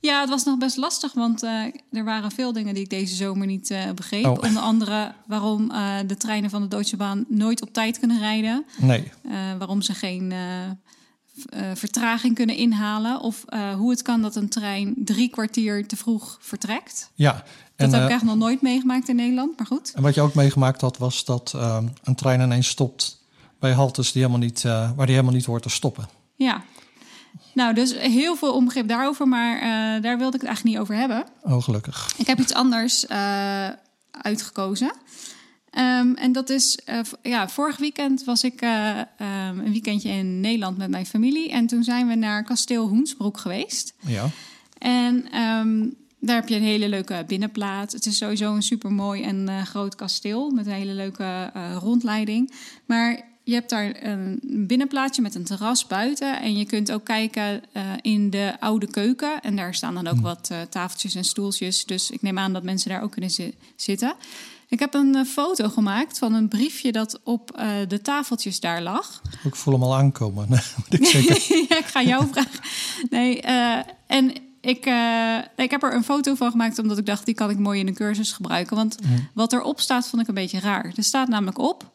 [0.01, 3.15] Ja, het was nog best lastig, want uh, er waren veel dingen die ik deze
[3.15, 4.25] zomer niet uh, begreep.
[4.25, 4.43] Oh.
[4.43, 5.73] Onder andere waarom
[6.07, 8.65] de treinen van de Deutsche Bahn nooit op tijd kunnen rijden.
[8.77, 9.13] Nee.
[9.59, 10.33] waarom ze geen
[11.75, 13.21] vertraging kunnen inhalen.
[13.21, 13.45] Of
[13.77, 17.11] hoe het kan dat een trein drie kwartier te vroeg vertrekt.
[17.15, 17.33] Ja.
[17.33, 19.93] Dat en, heb ik echt nog nooit meegemaakt in Nederland, maar goed.
[19.95, 21.53] En wat je ook meegemaakt had, was dat
[22.05, 23.25] een trein ineens stopt
[23.59, 26.09] bij haltes die helemaal niet, waar die helemaal niet hoort te stoppen.
[26.35, 26.65] Ja,
[27.55, 30.95] nou, dus heel veel onbegrip daarover, maar uh, daar wilde ik het eigenlijk niet over
[30.95, 31.25] hebben.
[31.43, 32.15] Oh, gelukkig.
[32.17, 33.69] Ik heb iets anders uh,
[34.11, 34.93] uitgekozen.
[35.71, 40.41] Ehm, en dat is, eh, ja, vorig weekend was ik eh, ehm, een weekendje in
[40.41, 41.51] Nederland met mijn familie.
[41.51, 43.95] En toen zijn we naar kasteel Hoensbroek geweest.
[44.01, 44.31] Ja.
[44.79, 45.89] En ehm,
[46.21, 47.95] daar heb je een hele leuke binnenplaats.
[47.95, 51.77] Het is sowieso een super mooi en eh, groot kasteel met een hele leuke eh,
[51.81, 52.53] rondleiding.
[52.87, 56.41] Maar je hebt daar een binnenplaatsje met een terras buiten.
[56.41, 59.41] En je kunt ook kijken eh, in de oude keuken.
[59.43, 61.85] En daar staan dan ook wat eh, tafeltjes en stoeltjes.
[61.85, 64.15] Dus ik neem aan dat mensen daar ook kunnen zi- zitten.
[64.69, 69.23] Ik heb een eh, foto gemaakt van een briefje dat op de tafeltjes daar lag.
[69.45, 70.49] Ik voel hem al aankomen.
[70.89, 71.67] Ik zeker.
[71.69, 72.61] ja, ik ga jou vragen.
[73.11, 73.41] Nee,
[74.07, 74.87] en ik,
[75.57, 77.87] ik heb er een foto van gemaakt omdat ik dacht, die kan ik mooi in
[77.87, 78.77] een cursus gebruiken.
[78.77, 78.97] Want
[79.35, 80.93] wat erop staat, vond ik een beetje raar.
[80.97, 81.93] Er staat namelijk op,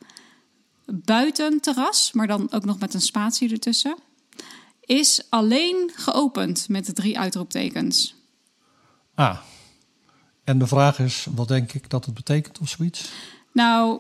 [0.86, 3.96] buiten terras, maar dan ook nog met een spatie ertussen,
[4.86, 8.16] is alleen geopend met de drie uitroeptekens.
[9.16, 9.38] Ah.
[10.44, 13.10] En de vraag is, wat denk ik dat het betekent of zoiets?
[13.52, 14.00] Nou,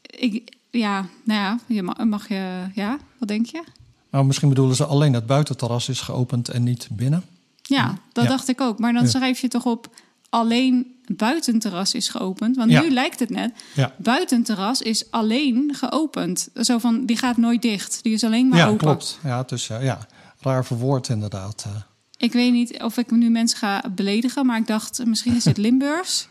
[0.00, 3.64] ik, ja, nou ja, je mag, mag je, ja, wat denk je?
[4.10, 7.24] Nou, misschien bedoelen ze alleen het buitenterras is geopend en niet binnen.
[7.62, 8.30] Ja, dat Ja.
[8.30, 8.78] dacht ik ook.
[8.78, 9.08] Maar dan Ja.
[9.08, 9.88] schrijf je toch op
[10.34, 12.56] alleen buitenterras is geopend.
[12.56, 12.80] Want Ja.
[12.82, 16.48] nu lijkt het net, Ja, buitenterras is alleen geopend.
[16.54, 18.02] Zo van, die gaat nooit dicht.
[18.02, 18.78] Die is alleen maar ja open.
[18.78, 19.18] klopt.
[19.24, 20.06] Ja, is eh, ja,
[20.40, 21.64] raar verwoord inderdaad.
[21.66, 21.72] eh.
[22.16, 25.56] Ik weet niet of ik nu mensen ga beledigen, maar ik dacht, misschien is het
[25.66, 26.28] Limburgs.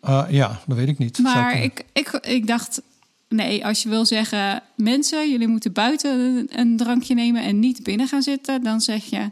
[0.00, 1.18] Eh, ja, dat weet ik niet.
[1.18, 2.82] Maar ik, ik, ik dacht,
[3.28, 8.08] nee, als je wil zeggen, mensen, jullie moeten buiten een drankje nemen en niet binnen
[8.08, 9.30] gaan zitten, dan zeg je,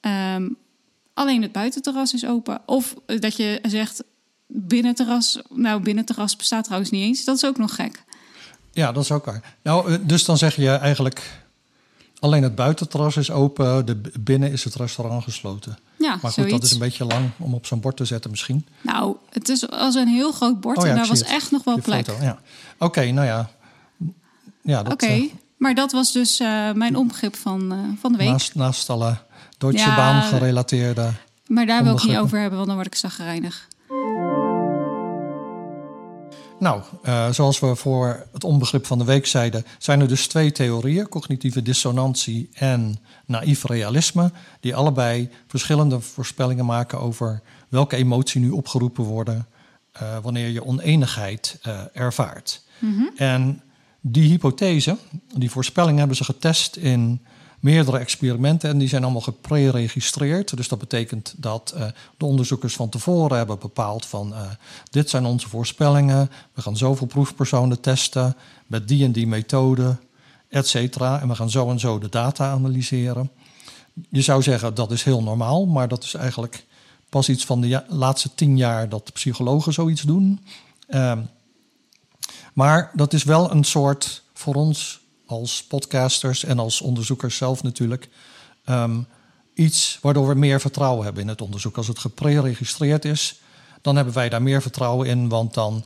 [0.00, 0.48] ehm,
[1.18, 2.60] alleen het buitenterras is open.
[2.66, 4.02] Of dat je zegt,
[4.46, 8.04] binnenterras, nou binnenterras bestaat trouwens niet eens, dat is ook nog gek.
[8.72, 9.56] Ja, dat is ook waar.
[9.62, 11.46] Nou, eh, dus dan zeg je eigenlijk...
[12.18, 15.78] alleen het buitenterras is open, de, binnen is het restaurant gesloten.
[15.98, 16.52] Ja, Maar goed, zoiets.
[16.52, 18.66] dat is een beetje lang om op zo'n bord te zetten misschien.
[18.80, 21.28] Nou, het is als een heel groot bord Oh ja, en daar was het.
[21.28, 22.06] echt nog wel plek.
[22.20, 22.38] ja.
[22.78, 23.50] Oké, nou ja.
[24.62, 28.18] Ja, dat Oké, eh, maar dat was dus eh, mijn onbegrip van, eh, van de
[28.18, 28.28] week.
[28.28, 29.16] naast, naast alle
[29.58, 29.96] Deutsche Ja.
[29.96, 31.10] Bahn gerelateerde...
[31.46, 33.68] maar daar wil ik niet over hebben, want dan word ik zagrijnig.
[36.58, 40.52] Nou, eh, zoals we voor het onbegrip van de week zeiden, zijn er dus twee
[40.52, 48.50] theorieën: cognitieve dissonantie en naïef realisme, die allebei verschillende voorspellingen maken over welke emotie nu
[48.50, 49.46] opgeroepen worden
[49.92, 52.66] eh, wanneer je oneenigheid eh, ervaart.
[53.16, 53.62] En
[54.00, 54.96] die hypothese,
[55.34, 57.20] die voorspelling, hebben ze getest in
[57.60, 60.56] meerdere experimenten en die zijn allemaal gepreregistreerd.
[60.56, 64.40] Dus dat betekent dat eh, de onderzoekers van tevoren hebben bepaald van eh,
[64.90, 69.96] dit zijn onze voorspellingen, we gaan zoveel proefpersonen testen met die en die methode,
[70.48, 71.20] et cetera.
[71.20, 73.30] En we gaan zo en zo de data analyseren.
[74.08, 76.66] Je zou zeggen dat is heel normaal, maar dat is eigenlijk
[77.08, 80.44] pas iets van de laatste tien jaar dat psychologen zoiets doen.
[80.88, 81.20] Ehm,
[82.52, 88.08] maar dat is wel een soort voor ons als podcasters en als onderzoekers zelf natuurlijk.
[88.64, 89.00] ehm,
[89.54, 91.76] iets waardoor we meer vertrouwen hebben in het onderzoek.
[91.76, 93.40] Als het gepreregistreerd is,
[93.82, 95.28] dan hebben wij daar meer vertrouwen in.
[95.28, 95.84] Want dan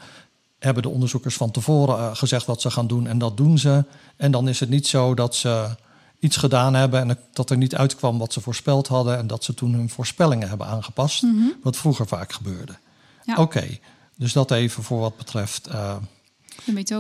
[0.58, 3.84] hebben de onderzoekers van tevoren eh, gezegd wat ze gaan doen en dat doen ze.
[4.16, 5.76] En dan is het niet zo dat ze
[6.18, 9.18] iets gedaan hebben en dat er niet uitkwam wat ze voorspeld hadden.
[9.18, 11.22] En dat ze toen hun voorspellingen hebben aangepast.
[11.62, 12.76] Wat vroeger vaak gebeurde.
[13.24, 13.36] Ja.
[13.36, 13.78] Oké,
[14.16, 15.96] dus dat even voor wat betreft eh.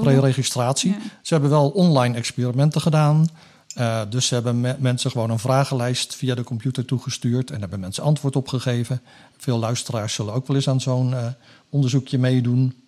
[0.00, 0.90] Pre-registratie.
[0.90, 0.98] Ja.
[1.22, 3.28] Ze hebben wel online experimenten gedaan.
[3.74, 7.80] Eh, dus ze hebben me- mensen gewoon een vragenlijst via de computer toegestuurd en hebben
[7.80, 9.00] mensen antwoord op gegeven.
[9.38, 11.26] Veel luisteraars zullen ook wel eens aan zo'n eh,
[11.68, 12.82] onderzoekje meedoen.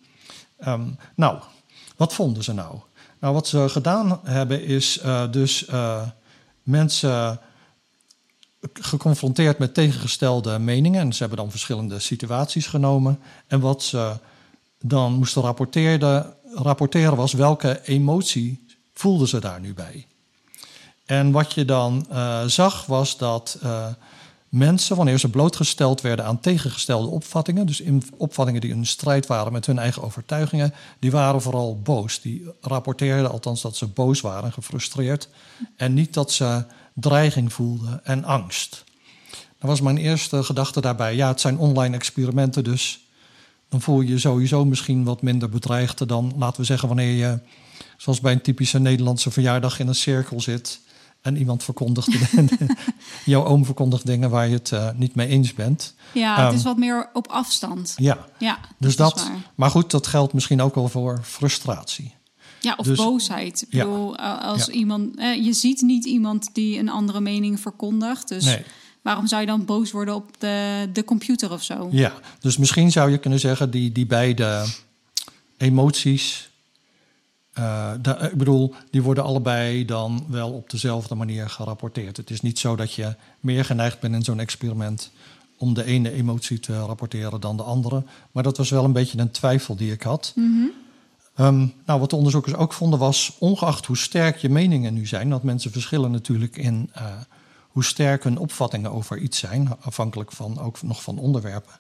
[0.59, 1.39] Ehm, nou,
[1.97, 2.79] wat vonden ze nou?
[3.21, 5.67] Nou, wat ze gedaan hebben is eh, dus
[6.63, 7.41] mensen
[8.73, 11.01] geconfronteerd met tegengestelde meningen.
[11.01, 13.19] En ze hebben dan verschillende situaties genomen.
[13.47, 14.13] En wat ze
[14.81, 20.07] dan moesten rapporteren, rapporteren was welke emotie voelden ze daar nu bij.
[21.05, 23.87] En wat je dan eh, zag was dat eh,
[24.49, 29.53] mensen, wanneer ze blootgesteld werden aan tegengestelde opvattingen, dus in opvattingen die in strijd waren
[29.53, 32.21] met hun eigen overtuigingen, die waren vooral boos.
[32.21, 35.29] Die rapporteerden althans dat ze boos waren, gefrustreerd,
[35.77, 36.65] en niet dat ze
[36.95, 38.85] dreiging voelden en angst.
[39.31, 41.15] Dat was mijn eerste gedachte daarbij.
[41.15, 43.04] Ja, het zijn online experimenten, dus
[43.69, 47.39] dan voel je je sowieso misschien wat minder bedreigd dan, laten we zeggen, wanneer je,
[47.97, 50.81] zoals bij een typische Nederlandse verjaardag, in een cirkel zit
[51.21, 52.09] en iemand verkondigt,
[53.25, 55.95] jouw oom verkondigt dingen waar je het eh, niet mee eens bent.
[56.15, 57.95] Ja, het Ehm, is wat meer op afstand.
[57.97, 59.31] Ja, Ja, dus dat.
[59.55, 62.15] Maar goed, dat geldt misschien ook wel voor frustratie.
[62.61, 63.63] Ja, of dus- boosheid.
[63.63, 63.85] Ik Ja.
[63.85, 64.73] bedoel, eh, als Ja.
[64.73, 68.29] iemand, eh, je ziet niet iemand die een andere mening verkondigt.
[68.29, 68.63] Dus Nee.
[69.05, 71.89] Waarom zou je dan boos worden op de, de computer of zo?
[71.91, 74.65] Ja, dus misschien zou je kunnen zeggen, die, die beide
[75.57, 76.51] emoties.
[77.59, 82.17] Uh, ik bedoel, die worden allebei dan wel op dezelfde manier gerapporteerd.
[82.17, 85.11] Het is niet zo dat je meer geneigd bent in zo'n experiment
[85.59, 88.03] om de ene emotie te rapporteren dan de andere.
[88.33, 90.33] Maar dat was wel een beetje een twijfel die ik had.
[90.35, 90.67] Mhm.
[91.39, 95.31] Um, nou, wat de onderzoekers ook vonden was, ongeacht hoe sterk je meningen nu zijn,
[95.31, 97.03] dat mensen verschillen natuurlijk in uh,
[97.75, 101.73] hoe sterk hun opvattingen over iets zijn, afhankelijk van ook nog van onderwerpen.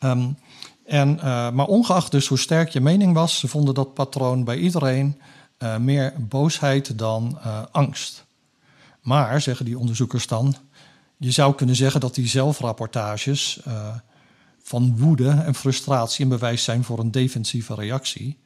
[0.00, 0.38] Um,
[0.84, 4.56] en, uh, maar ongeacht dus hoe sterk je mening was, ze vonden dat patroon bij
[4.56, 5.20] iedereen
[5.58, 7.38] uh, meer boosheid dan
[7.70, 8.24] angst.
[9.00, 10.56] Maar, zeggen die onderzoekers dan,
[11.16, 13.60] je zou kunnen zeggen dat die zelfrapportages
[14.62, 18.38] van woede en frustratie een bewijs zijn voor een defensieve reactie.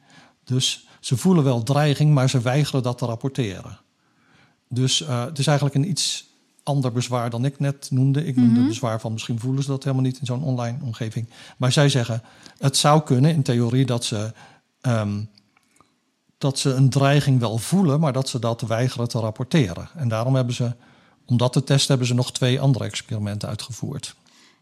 [0.43, 3.79] Dus ze voelen wel dreiging, maar ze weigeren dat te rapporteren.
[4.67, 6.28] Dus het is eigenlijk een iets
[6.69, 8.25] ander bezwaar dan ik net noemde.
[8.25, 8.67] Ik noemde mm -hmm.
[8.67, 11.29] bezwaar van misschien voelen ze dat helemaal niet in zo'n online omgeving.
[11.57, 12.21] Maar zij zeggen,
[12.57, 14.31] het zou kunnen in theorie dat ze,
[14.81, 15.29] um,
[16.37, 19.89] dat ze een dreiging wel voelen, maar dat ze dat weigeren te rapporteren.
[19.95, 20.75] En daarom hebben ze,
[21.25, 24.15] om dat te testen, hebben ze nog twee andere experimenten uitgevoerd.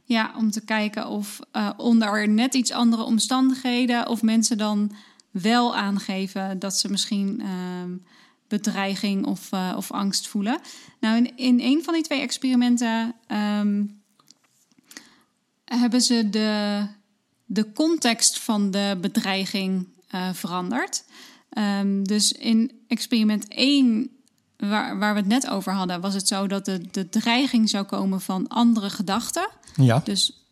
[0.03, 4.91] Ja, om te kijken of uh, onder net iets andere omstandigheden of mensen dan
[5.31, 7.47] wel aangeven dat ze misschien uh,
[8.47, 10.59] bedreiging of, uh, of angst voelen.
[10.99, 14.01] Nou, in, in een van die twee experimenten um,
[15.65, 16.83] hebben ze de,
[17.45, 21.03] de context van de bedreiging uh, veranderd.
[21.57, 24.09] Um, dus in experiment 1,
[24.57, 27.85] waar, waar we het net over hadden, was het zo dat de, de dreiging zou
[27.85, 29.49] komen van andere gedachten.
[29.75, 30.01] Ja.
[30.03, 30.45] Dus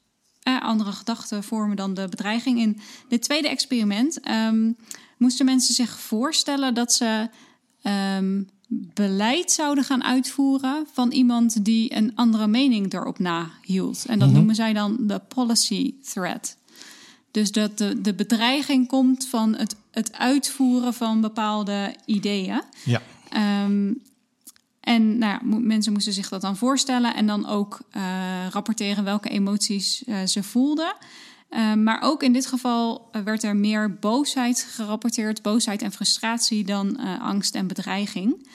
[0.47, 2.59] uh, andere gedachten vormen dan de bedreiging.
[2.59, 2.79] In
[3.09, 4.77] dit tweede experiment um,
[5.17, 7.29] moesten mensen zich voorstellen dat ze
[8.17, 8.49] um,
[8.93, 14.05] beleid zouden gaan uitvoeren van iemand die een andere mening erop nahield.
[14.05, 14.37] En dat Mhm.
[14.37, 16.57] noemen zij dan de policy threat.
[17.31, 22.61] Dus dat de, de bedreiging komt van het, het uitvoeren van bepaalde ideeën.
[22.85, 23.01] Ja.
[23.63, 24.01] Um,
[24.79, 28.03] en nou ja, mensen moesten zich dat dan voorstellen en dan ook uh,
[28.49, 30.95] rapporteren welke emoties uh, ze voelden.
[31.55, 36.65] Uh, maar ook in dit geval uh, werd er meer boosheid gerapporteerd, boosheid en frustratie
[36.65, 38.47] dan uh, angst en bedreiging.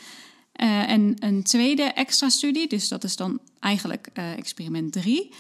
[0.57, 5.31] Uh, en een tweede extra studie, dus dat is dan eigenlijk experiment 3.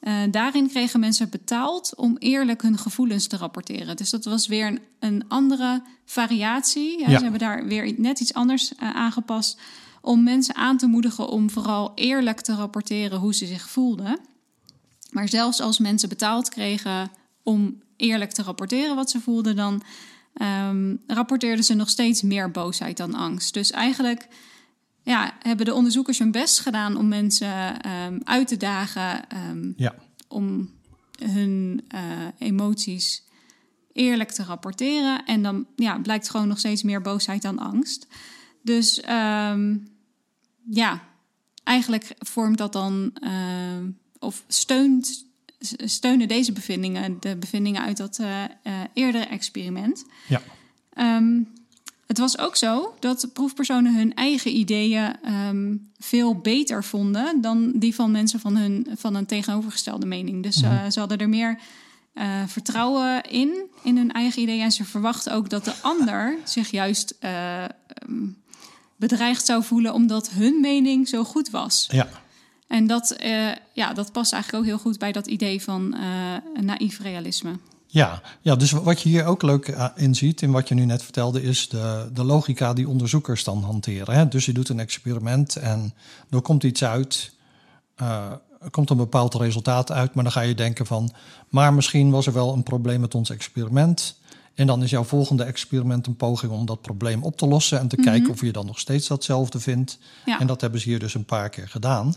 [0.00, 3.96] Uh, daarin kregen mensen betaald om eerlijk hun gevoelens te rapporteren.
[3.96, 6.98] Dus dat was weer een, een andere variatie.
[6.98, 7.16] Ja, Ja.
[7.16, 9.60] Ze hebben daar weer net iets anders aangepast
[10.00, 14.20] om mensen aan te moedigen om vooral eerlijk te rapporteren hoe ze zich voelden.
[15.12, 17.10] Maar zelfs als mensen betaald kregen
[17.42, 19.82] om eerlijk te rapporteren wat ze voelden, dan
[20.42, 23.54] um, rapporteerden ze nog steeds meer boosheid dan angst.
[23.54, 24.28] Dus eigenlijk
[25.02, 29.94] ja, hebben de onderzoekers hun best gedaan om mensen um, uit te dagen um, Ja.
[30.28, 30.70] om
[31.24, 32.00] hun uh,
[32.38, 33.24] emoties
[33.92, 35.24] eerlijk te rapporteren.
[35.24, 38.06] En dan ja, blijkt gewoon nog steeds meer boosheid dan angst.
[38.62, 39.00] Dus
[40.70, 41.02] ja,
[41.64, 43.30] eigenlijk vormt dat dan uh,
[44.20, 45.26] of steunt,
[45.84, 48.44] steunen deze bevindingen de bevindingen uit dat uh,
[48.94, 50.04] eerdere experiment.
[50.28, 50.42] Ja.
[51.16, 51.48] Um,
[52.06, 57.94] het was ook zo dat proefpersonen hun eigen ideeën um, veel beter vonden dan die
[57.94, 60.42] van mensen van, hun, van een tegenovergestelde mening.
[60.42, 61.58] Dus uh, ze hadden er meer
[62.14, 64.62] uh, vertrouwen in, in hun eigen ideeën.
[64.62, 67.64] En ze verwachten ook dat de ander zich juist uh,
[68.08, 68.36] um,
[68.96, 71.86] bedreigd zou voelen omdat hun mening zo goed was.
[71.90, 72.08] Ja.
[72.70, 76.62] En dat, uh, ja, dat past eigenlijk ook heel goed bij dat idee van uh,
[76.62, 77.58] naïef realisme.
[77.86, 80.84] Ja, ja, dus wat je hier ook leuk uh, in ziet, in wat je nu
[80.84, 84.14] net vertelde, is de, de logica die onderzoekers dan hanteren.
[84.14, 84.28] Hè?
[84.28, 85.94] Dus je doet een experiment en
[86.30, 87.32] er komt iets uit,
[88.02, 91.12] uh, er komt een bepaald resultaat uit, maar dan ga je denken van,
[91.48, 94.18] maar misschien was er wel een probleem met ons experiment.
[94.54, 97.88] En dan is jouw volgende experiment een poging om dat probleem op te lossen en
[97.88, 98.12] te mm -hmm.
[98.12, 99.98] kijken of je dan nog steeds datzelfde vindt.
[100.24, 100.40] Ja.
[100.40, 102.14] En dat hebben ze hier dus een paar keer gedaan.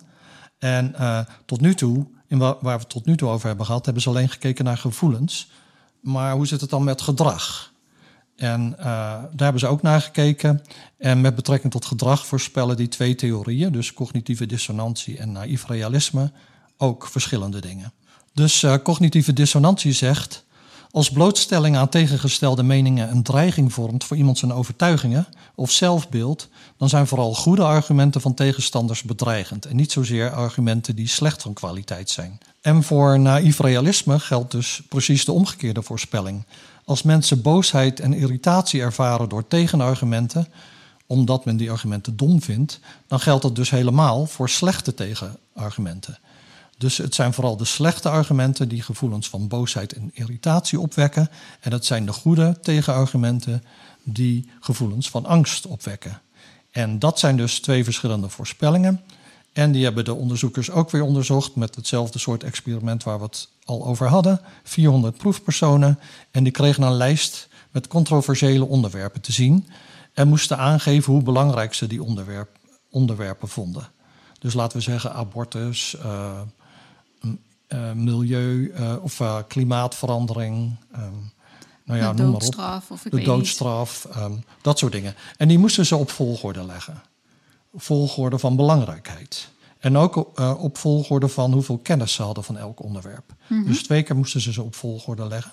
[0.64, 3.66] En uh, tot nu toe, in wa waar we het tot nu toe over hebben
[3.66, 5.52] gehad, hebben ze alleen gekeken naar gevoelens.
[6.00, 7.72] Maar hoe zit het dan met gedrag?
[8.36, 10.62] En uh, daar hebben ze ook naar gekeken.
[10.98, 16.32] En met betrekking tot gedrag voorspellen die twee theorieën, dus cognitieve dissonantie en naïef realisme,
[16.78, 17.94] ook verschillende dingen.
[18.34, 20.46] Dus uh, cognitieve dissonantie zegt.
[20.92, 26.90] Als blootstelling aan tegengestelde meningen een dreiging vormt voor iemand zijn overtuigingen of zelfbeeld, dan
[26.90, 32.10] zijn vooral goede argumenten van tegenstanders bedreigend en niet zozeer argumenten die slecht van kwaliteit
[32.10, 32.40] zijn.
[32.62, 36.46] En voor naïef realisme geldt dus precies de omgekeerde voorspelling.
[36.86, 40.48] Als mensen boosheid en irritatie ervaren door tegenargumenten,
[41.08, 46.18] omdat men die argumenten dom vindt, dan geldt dat dus helemaal voor slechte tegenargumenten.
[46.78, 51.30] Dus het zijn vooral de slechte argumenten die gevoelens van boosheid en irritatie opwekken.
[51.60, 53.64] En het zijn de goede tegenargumenten
[54.04, 56.22] die gevoelens van angst opwekken.
[56.72, 59.02] En dat zijn dus twee verschillende voorspellingen.
[59.54, 63.50] En die hebben de onderzoekers ook weer onderzocht met hetzelfde soort experiment waar we het
[63.66, 64.42] al over hadden.
[64.64, 66.00] 400 proefpersonen.
[66.32, 69.68] En die kregen een lijst met controversiële onderwerpen te zien.
[70.14, 72.50] En moesten aangeven hoe belangrijk ze die onderwerp,
[72.90, 73.90] onderwerpen vonden.
[74.40, 76.42] Dus laten we zeggen abortus, uh,
[77.68, 80.76] uh, milieu uh, of klimaatverandering.
[81.86, 82.92] Nou ja, de noem doodstraf.
[82.92, 85.16] Of ik de doodstraf, um, dat soort dingen.
[85.38, 87.02] En die moesten ze op volgorde leggen.
[87.76, 89.52] Volgorde van belangrijkheid.
[89.80, 93.34] En ook uh, op volgorde van hoeveel kennis ze hadden van elk onderwerp.
[93.48, 93.68] Mm -hmm.
[93.68, 95.52] Dus twee keer moesten ze ze op volgorde leggen.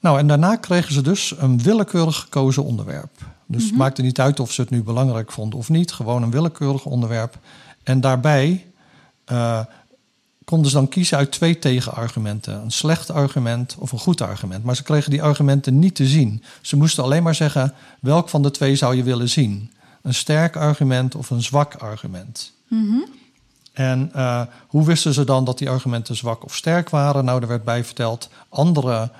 [0.00, 3.12] Nou, en daarna kregen ze dus een willekeurig gekozen onderwerp.
[3.14, 3.58] Dus mm -hmm.
[3.58, 3.78] het mhm.
[3.78, 5.92] maakte niet uit of ze het nu belangrijk vonden of niet.
[5.92, 7.38] Gewoon een willekeurig onderwerp.
[7.82, 8.66] En daarbij
[9.32, 9.60] uh,
[10.44, 12.62] konden ze dan kiezen uit twee tegenargumenten.
[12.62, 14.64] Een slecht argument of een goed argument.
[14.64, 16.42] Maar ze kregen die argumenten niet te zien.
[16.60, 19.70] Ze moesten alleen maar zeggen welk van de twee zou je willen zien.
[20.02, 22.52] Een sterk argument of een zwak argument.
[22.68, 23.04] Mm
[23.72, 27.24] En uh, hoe wisten ze dan dat die argumenten zwak of sterk waren?
[27.24, 29.10] Nou, er werd bij verteld, andere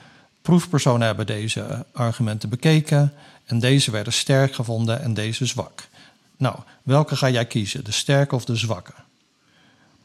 [0.42, 3.12] proefpersonen hebben deze argumenten bekeken.
[3.44, 5.88] En deze werden sterk gevonden en deze zwak.
[6.36, 7.84] Nou, welke ga jij kiezen?
[7.84, 8.92] De sterke of de zwakke?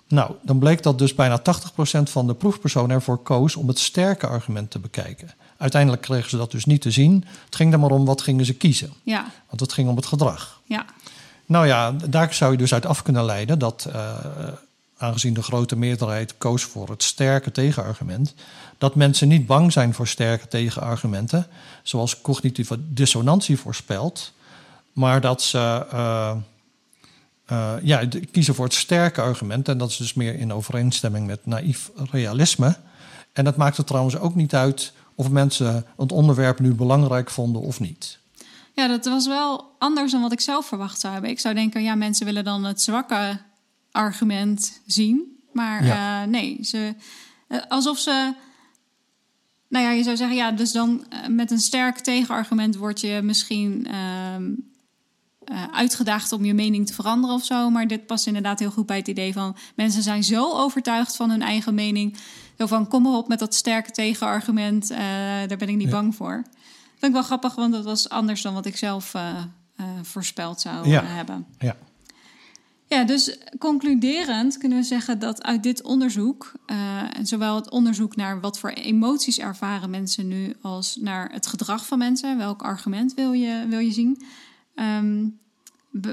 [0.08, 1.42] Nou, dan bleek dat dus bijna 80%
[2.04, 5.34] van de proefpersonen ervoor koos om het sterke argument te bekijken.
[5.58, 7.26] Uiteindelijk kregen ze dat dus niet te zien.
[7.46, 8.94] Het ging er maar om wat gingen ze kiezen.
[9.04, 9.26] Ja.
[9.48, 10.62] Want het ging om het gedrag.
[10.66, 10.86] Ja.
[11.46, 14.16] Nou ja, daar zou je dus uit af kunnen leiden dat, uh,
[14.98, 18.34] aangezien de grote meerderheid koos voor het sterke tegenargument,
[18.78, 21.48] dat mensen niet bang zijn voor sterke tegenargumenten,
[21.84, 24.34] zoals cognitieve dissonantie voorspelt,
[24.94, 26.32] maar dat ze uh,
[27.52, 29.68] uh, ja, kiezen voor het sterke argument.
[29.68, 32.78] En dat is dus meer in overeenstemming met naïef realisme.
[33.34, 37.62] En dat maakt er trouwens ook niet uit of mensen het onderwerp nu belangrijk vonden
[37.62, 38.20] of niet.
[38.74, 41.32] Ja, dat was wel anders dan wat ik zelf verwacht zou hebben.
[41.32, 43.40] Ik zou denken, ja, mensen willen dan het zwakke
[43.92, 45.40] argument zien.
[45.52, 46.22] Maar ja.
[46.22, 46.96] uh, nee, ze,
[47.68, 48.34] alsof ze
[49.68, 53.88] nou ja, je zou zeggen, ja, dus dan met een sterk tegenargument word je misschien
[53.90, 54.48] uh,
[55.52, 57.70] uh, uitgedaagd om je mening te veranderen of zo.
[57.70, 61.30] Maar dit past inderdaad heel goed bij het idee van mensen zijn zo overtuigd van
[61.30, 62.18] hun eigen mening.
[62.58, 64.92] Zo van kom op met dat sterke tegenargument.
[64.92, 64.98] Uh,
[65.48, 66.42] daar ben ik niet bang voor.
[66.44, 69.44] Dat vind ik wel grappig, want dat was anders dan wat ik zelf uh,
[70.02, 71.04] voorspeld zou ja.
[71.04, 71.46] hebben.
[71.60, 71.76] Ja.
[72.90, 76.52] Ja, dus concluderend kunnen we zeggen dat uit dit onderzoek,
[77.22, 81.98] zowel het onderzoek naar wat voor emoties ervaren mensen nu, als naar het gedrag van
[81.98, 84.24] mensen, welk argument wil je, wil je zien,
[84.80, 85.40] Um,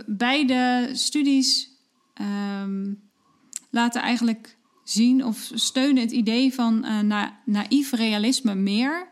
[0.07, 1.69] beide studies
[2.21, 3.01] um,
[3.71, 9.09] laten eigenlijk zien of steunen het idee van uh, na naïef realisme meer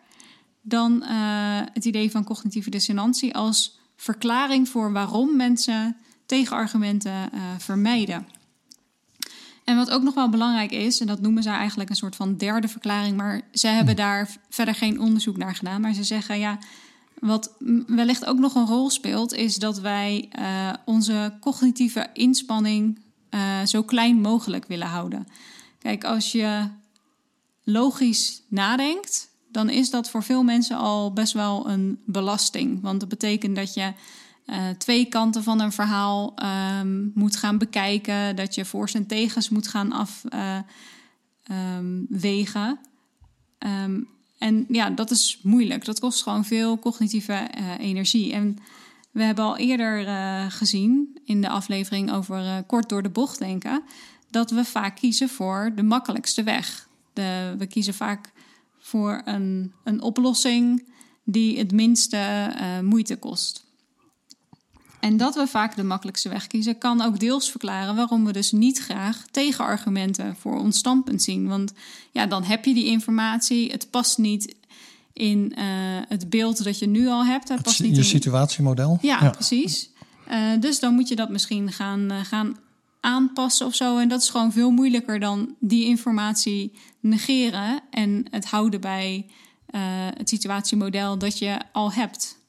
[0.62, 8.26] dan uh, het idee van cognitieve dissonantie als verklaring voor waarom mensen tegenargumenten uh, vermijden.
[9.64, 12.36] En wat ook nog wel belangrijk is, en dat noemen ze eigenlijk een soort van
[12.36, 14.00] derde verklaring, maar ze hebben hm.
[14.00, 15.80] daar verder geen onderzoek naar gedaan.
[15.80, 16.58] Maar ze zeggen ja,
[17.22, 17.56] wat
[17.86, 23.82] wellicht ook nog een rol speelt, is dat wij uh, onze cognitieve inspanning uh, zo
[23.82, 25.26] klein mogelijk willen houden.
[25.78, 26.68] Kijk, als je
[27.62, 32.80] logisch nadenkt, dan is dat voor veel mensen al best wel een belasting.
[32.80, 33.92] Want dat betekent dat je
[34.46, 36.34] uh, twee kanten van een verhaal
[36.78, 39.92] um, moet gaan bekijken, dat je voor's en tegens moet gaan
[41.38, 42.78] afwegen.
[43.58, 44.08] Um,
[44.42, 45.84] en ja, dat is moeilijk.
[45.84, 48.32] Dat kost gewoon veel cognitieve uh, energie.
[48.32, 48.58] En
[49.10, 53.38] we hebben al eerder uh, gezien in de aflevering over uh, kort door de bocht
[53.38, 53.82] denken,
[54.30, 56.88] dat we vaak kiezen voor de makkelijkste weg.
[57.12, 58.32] De, we kiezen vaak
[58.78, 60.88] voor een, een oplossing
[61.24, 62.52] die het minste
[62.82, 63.71] moeite kost.
[65.02, 68.52] En dat we vaak de makkelijkste weg kiezen, kan ook deels verklaren waarom we dus
[68.52, 71.48] niet graag tegenargumenten voor ons standpunt zien.
[71.48, 71.72] Want
[72.10, 74.54] ja, dan heb je die informatie, het past niet
[75.12, 75.64] in uh,
[76.08, 77.48] het beeld dat je nu al hebt.
[77.48, 78.04] Het past niet je in...
[78.08, 78.98] situatiemodel.
[79.00, 79.30] Ja, ja.
[79.30, 79.90] precies.
[80.30, 82.56] Uh, dus dan moet je dat misschien gaan, uh, gaan
[83.00, 83.98] aanpassen of zo.
[83.98, 89.26] En dat is gewoon veel moeilijker dan die informatie negeren en het houden bij
[90.16, 92.40] het situatiemodel dat je al hebt.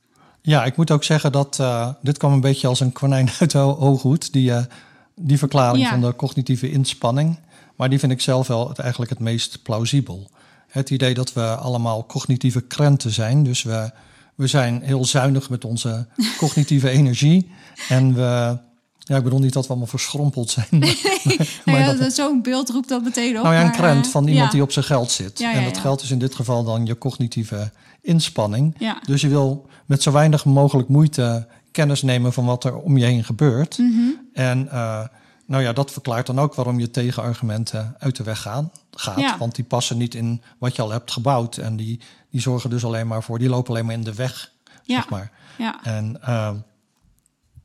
[0.46, 3.52] Ja, ik moet ook zeggen dat uh, dit kwam een beetje als een konijn uit
[3.52, 4.64] de ooghoed, die, uh,
[5.16, 5.90] die verklaring ja.
[5.90, 7.40] van de cognitieve inspanning.
[7.76, 10.30] Maar die vind ik zelf wel het, eigenlijk het meest plausibel.
[10.68, 13.44] Het idee dat we allemaal cognitieve krenten zijn.
[13.44, 13.92] Dus we,
[14.36, 17.52] we zijn heel zuinig met onze cognitieve energie.
[17.90, 18.58] En we,
[19.04, 20.68] Ja, ik bedoel niet dat we allemaal verschrompeld zijn.
[21.66, 23.44] Maar, nou ja, Zo'n beeld roept dat meteen op.
[23.44, 24.52] Nou ja, een maar, krent eh, van iemand ja.
[24.52, 25.40] die op zijn geld zit.
[25.40, 28.78] Ja, en dat geld is in dit geval dan je cognitieve inspanning.
[29.06, 33.06] Dus je wil met zo weinig mogelijk moeite kennis nemen van wat er om je
[33.06, 33.78] heen gebeurt.
[33.78, 34.02] Mhm.
[34.34, 35.04] En eh,
[35.46, 39.38] nou ja, dat verklaart dan ook waarom je tegenargumenten uit de weg gaan, gaat.
[39.38, 41.58] Want die passen niet in wat je al hebt gebouwd.
[41.58, 42.00] En die,
[42.30, 44.52] die zorgen dus alleen maar voor, die lopen alleen maar in de weg,
[44.84, 44.96] Ja.
[44.96, 45.32] zeg maar.
[45.58, 45.84] Ja.
[45.84, 46.52] En eh,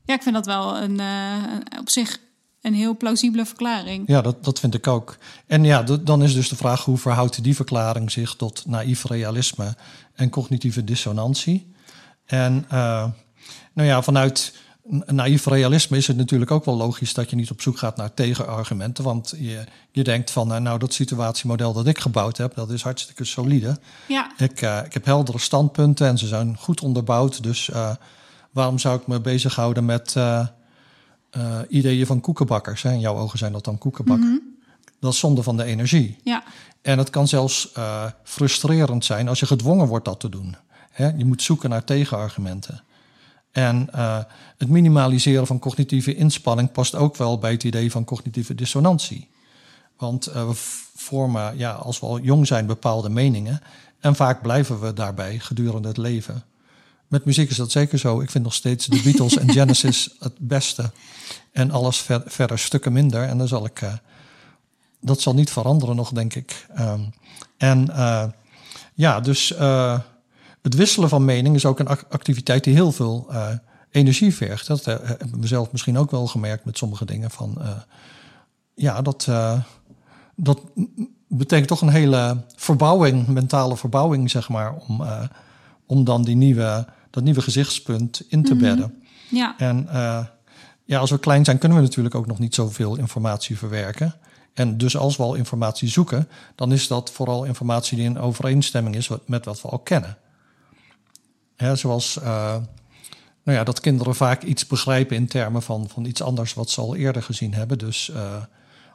[0.09, 2.17] ja, ik vind dat wel een, eh, op zich
[2.61, 4.03] een heel plausibele verklaring.
[4.07, 5.17] ja, dat, dat vind ik ook.
[5.47, 9.75] En ja, dan is dus de vraag hoe verhoudt die verklaring zich tot naïef realisme
[10.15, 11.73] en cognitieve dissonantie?
[12.25, 13.05] En eh,
[13.73, 14.53] nou ja, vanuit
[15.05, 18.13] naïef realisme is het natuurlijk ook wel logisch dat je niet op zoek gaat naar
[18.13, 19.03] tegenargumenten.
[19.03, 22.81] Want je, je denkt van, eh, nou, dat situatiemodel dat ik gebouwd heb, dat is
[22.81, 23.79] hartstikke solide.
[24.07, 27.43] Ja, Ik, ik heb heldere standpunten en ze zijn goed onderbouwd.
[27.43, 27.69] Dus
[28.51, 30.47] waarom zou ik me bezighouden met eh,
[31.29, 32.81] eh, ideeën van koekenbakkers?
[32.81, 32.91] Hè?
[32.91, 34.57] In jouw ogen zijn dat dan koekenbakken.
[34.99, 36.17] Dat is zonde van de energie.
[36.23, 36.43] ja,
[36.81, 40.55] En het kan zelfs eh, frustrerend zijn als je gedwongen wordt dat te doen.
[40.91, 41.07] Hè?
[41.07, 42.83] Je moet zoeken naar tegenargumenten.
[43.51, 43.87] En
[44.57, 49.29] het minimaliseren van cognitieve inspanning past ook wel bij het idee van cognitieve dissonantie.
[49.97, 50.51] Want we
[50.95, 53.61] vormen, ja, als we al jong zijn, bepaalde meningen.
[53.99, 56.43] En vaak blijven we daarbij gedurende het leven.
[57.09, 58.21] Met muziek is dat zeker zo.
[58.21, 60.91] Ik vind nog steeds de Beatles en Genesis het beste.
[61.51, 63.23] En alles ver- verder stukken minder.
[63.23, 63.93] En dan zal ik eh,
[65.01, 66.65] dat zal niet veranderen nog, denk ik.
[66.75, 67.01] Ehm,
[67.57, 68.23] en eh,
[68.93, 69.99] ja, dus eh,
[70.61, 73.29] het wisselen van mening is ook een ac- activiteit die heel veel
[73.91, 74.67] energie vergt.
[74.67, 77.31] Dat hebben we zelf misschien ook wel gemerkt met sommige dingen.
[77.31, 77.57] Van,
[78.73, 79.27] ja, dat,
[80.35, 80.61] dat
[81.27, 85.03] betekent toch een hele verbouwing, mentale verbouwing, zeg maar, om,
[85.85, 89.03] om dan die nieuwe, dat nieuwe gezichtspunt in te bedden.
[89.29, 90.25] ja, En eh,
[90.85, 94.15] ja, als we klein zijn, kunnen we natuurlijk ook nog niet zoveel informatie verwerken.
[94.53, 98.95] En dus als we al informatie zoeken, dan is dat vooral informatie die in overeenstemming
[98.95, 100.17] is met wat we al kennen.
[101.55, 102.55] Hè, zoals eh,
[103.43, 106.81] nou ja, dat kinderen vaak iets begrijpen in termen van, van iets anders wat ze
[106.81, 107.77] al eerder gezien hebben.
[107.77, 108.43] Dus eh,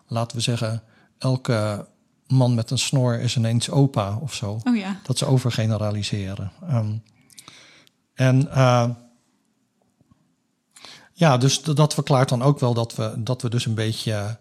[0.06, 0.82] laten we zeggen,
[1.18, 1.86] elke
[2.26, 6.52] man met een snor is ineens opa of zo oh ja, dat ze overgeneraliseren.
[6.68, 6.92] Ehm,
[8.14, 8.88] en eh,
[11.12, 14.38] ja, dus dat verklaart dan ook wel dat we, dat we dus een beetje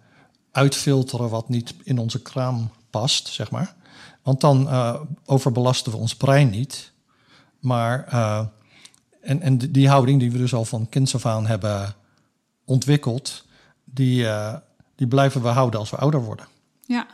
[0.52, 3.76] uitfilteren wat niet in onze kraam past, zeg maar.
[4.22, 6.92] Want dan eh, overbelasten we ons brein niet.
[7.60, 8.46] Maar, eh,
[9.22, 11.96] en, en die- houding die we dus al van kinds af aan hebben
[12.66, 13.46] ontwikkeld,
[13.84, 14.26] die,
[14.96, 16.48] die blijven we houden als we ouder worden.
[16.86, 17.08] ja.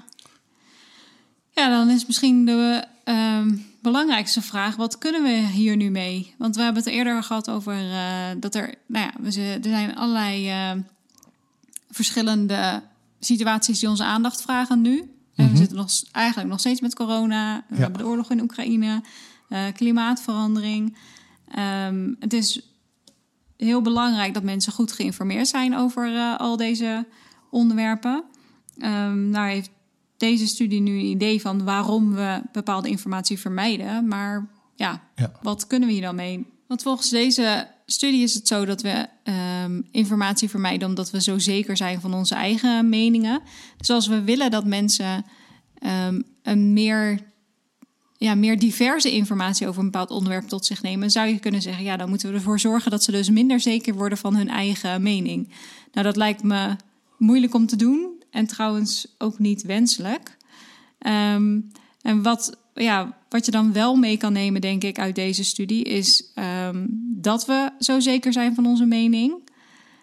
[1.51, 6.33] Ja, dan is misschien de ehm, belangrijkste vraag: wat kunnen we hier nu mee?
[6.37, 9.95] Want we hebben het eerder gehad over eh, dat er, nou ja, we, er zijn
[9.95, 10.71] allerlei eh,
[11.89, 12.83] verschillende
[13.19, 14.97] situaties die onze aandacht vragen nu.
[15.35, 15.51] En Mhm.
[15.51, 17.63] we zitten nog, eigenlijk nog steeds met corona.
[17.67, 17.81] We Ja.
[17.81, 19.01] hebben de oorlog in Oekraïne,
[19.49, 20.97] eh, klimaatverandering.
[21.51, 22.61] Ehm, het is
[23.57, 27.05] heel belangrijk dat mensen goed geïnformeerd zijn over al deze
[27.49, 28.23] onderwerpen.
[29.31, 29.69] Nou heeft
[30.19, 34.07] deze studie nu een idee van waarom we bepaalde informatie vermijden.
[34.07, 35.31] Maar ja, Ja.
[35.41, 36.45] wat kunnen we hier dan mee?
[36.67, 41.37] Want volgens deze studie is het zo dat we ehm, informatie vermijden omdat we zo
[41.37, 43.41] zeker zijn van onze eigen meningen.
[43.77, 45.25] Dus als we willen dat mensen
[45.79, 47.19] ehm, een meer,
[48.17, 51.83] ja, meer diverse informatie over een bepaald onderwerp tot zich nemen, zou je kunnen zeggen,
[51.83, 55.01] ja, dan moeten we ervoor zorgen dat ze dus minder zeker worden van hun eigen
[55.01, 55.49] mening.
[55.91, 56.75] Nou, dat lijkt me
[57.17, 60.37] moeilijk om te doen en trouwens ook niet wenselijk.
[60.99, 61.59] Ehm,
[62.01, 65.83] en wat, ja, wat je dan wel mee kan nemen, denk ik, uit deze studie,
[65.83, 66.85] is ehm,
[67.21, 69.47] dat we zo zeker zijn van onze mening.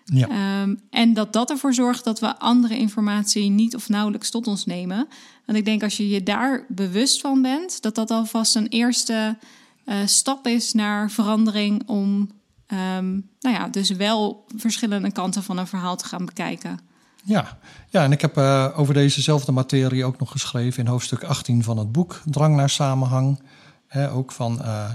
[0.05, 0.29] Ja.
[0.29, 4.67] Ehm, en dat dat ervoor zorgt dat we andere informatie niet of nauwelijks tot ons
[4.67, 5.09] nemen.
[5.47, 9.39] Want ik denk als je je daar bewust van bent, dat dat alvast een eerste
[9.85, 12.35] eh, stap is naar verandering om
[13.41, 16.79] nou ja, dus wel verschillende kanten van een verhaal te gaan bekijken.
[17.27, 17.59] Ja,
[17.89, 21.79] ja en ik heb eh, over dezezelfde materie ook nog geschreven in hoofdstuk 18 van
[21.79, 23.41] het boek Drang naar samenhang.
[24.13, 24.91] Ook van eh,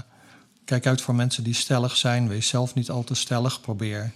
[0.64, 3.60] kijk uit voor mensen die stellig zijn, wees zelf niet al te stellig.
[3.60, 4.12] Probeer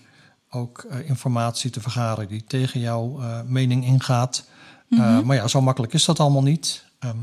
[0.51, 4.45] ook eh, informatie te vergaren die tegen jouw mening ingaat.
[4.91, 6.85] Eh, maar ja, zo makkelijk is dat allemaal niet.
[6.99, 7.17] Ehm,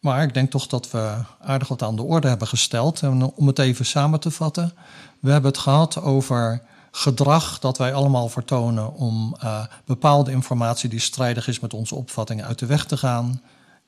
[0.00, 3.02] maar ik denk toch dat we aardig wat aan de orde hebben gesteld.
[3.02, 4.72] En om het even samen te vatten.
[5.20, 6.62] We hebben het gehad over
[6.94, 12.44] gedrag dat wij allemaal vertonen om eh, bepaalde informatie die strijdig is met onze opvattingen
[12.44, 13.42] uit de weg te gaan.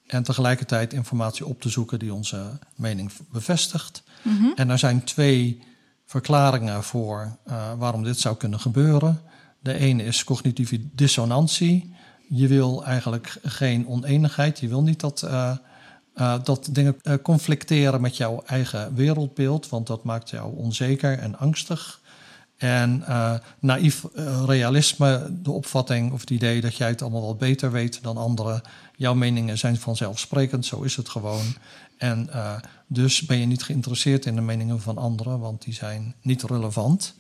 [0.07, 4.03] En tegelijkertijd informatie op te zoeken die onze mening bevestigt.
[4.55, 5.63] En er zijn twee
[6.07, 9.21] verklaringen voor eh, waarom dit zou kunnen gebeuren.
[9.61, 11.95] De ene is cognitieve dissonantie.
[12.29, 14.61] Je wil eigenlijk geen oneenigheid.
[14.61, 15.57] Je wil niet dat, uh,
[16.17, 22.01] uh, dat dingen conflicteren met jouw eigen wereldbeeld, want dat maakt jou onzeker en angstig.
[22.57, 23.05] En
[23.59, 24.05] naïef
[24.47, 28.63] realisme, de opvatting of het idee dat jij het allemaal wel beter weet dan anderen.
[28.97, 31.55] Jouw meningen zijn vanzelfsprekend, zo is het gewoon.
[31.99, 32.31] En
[32.87, 37.15] dus ben je niet geïnteresseerd in de meningen van anderen, want die zijn niet relevant.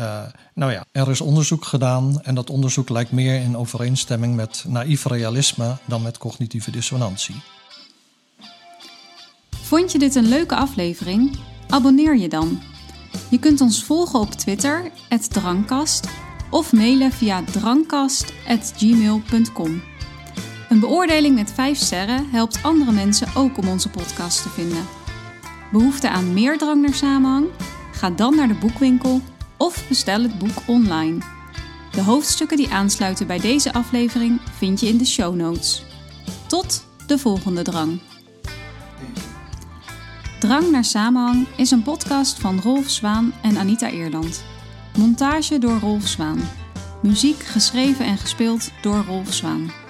[0.00, 0.22] Uh,
[0.54, 5.04] nou ja, er is onderzoek gedaan en dat onderzoek lijkt meer in overeenstemming met naïef
[5.04, 7.34] realisme dan met cognitieve dissonantie.
[9.50, 11.38] Vond je dit een leuke aflevering?
[11.68, 12.60] Abonneer je dan.
[13.30, 14.90] Je kunt ons volgen op Twitter,
[15.28, 16.08] Drankkast,
[16.50, 19.82] of mailen via drankkast.gmail.com.
[20.68, 24.86] Een beoordeling met 5 sterren helpt andere mensen ook om onze podcast te vinden.
[25.72, 27.46] Behoefte aan meer drang naar samenhang?
[27.92, 29.20] Ga dan naar de boekwinkel
[29.56, 31.18] of bestel het boek online.
[31.90, 35.84] De hoofdstukken die aansluiten bij deze aflevering vind je in de show notes.
[36.46, 38.00] Tot de volgende drang.
[40.38, 44.44] Drang naar samenhang is een podcast van Rolf Zwaan en Anita Eerland.
[44.98, 46.40] Montage door Rolf Zwaan.
[47.02, 49.85] Muziek geschreven en gespeeld door Rolf Zwaan.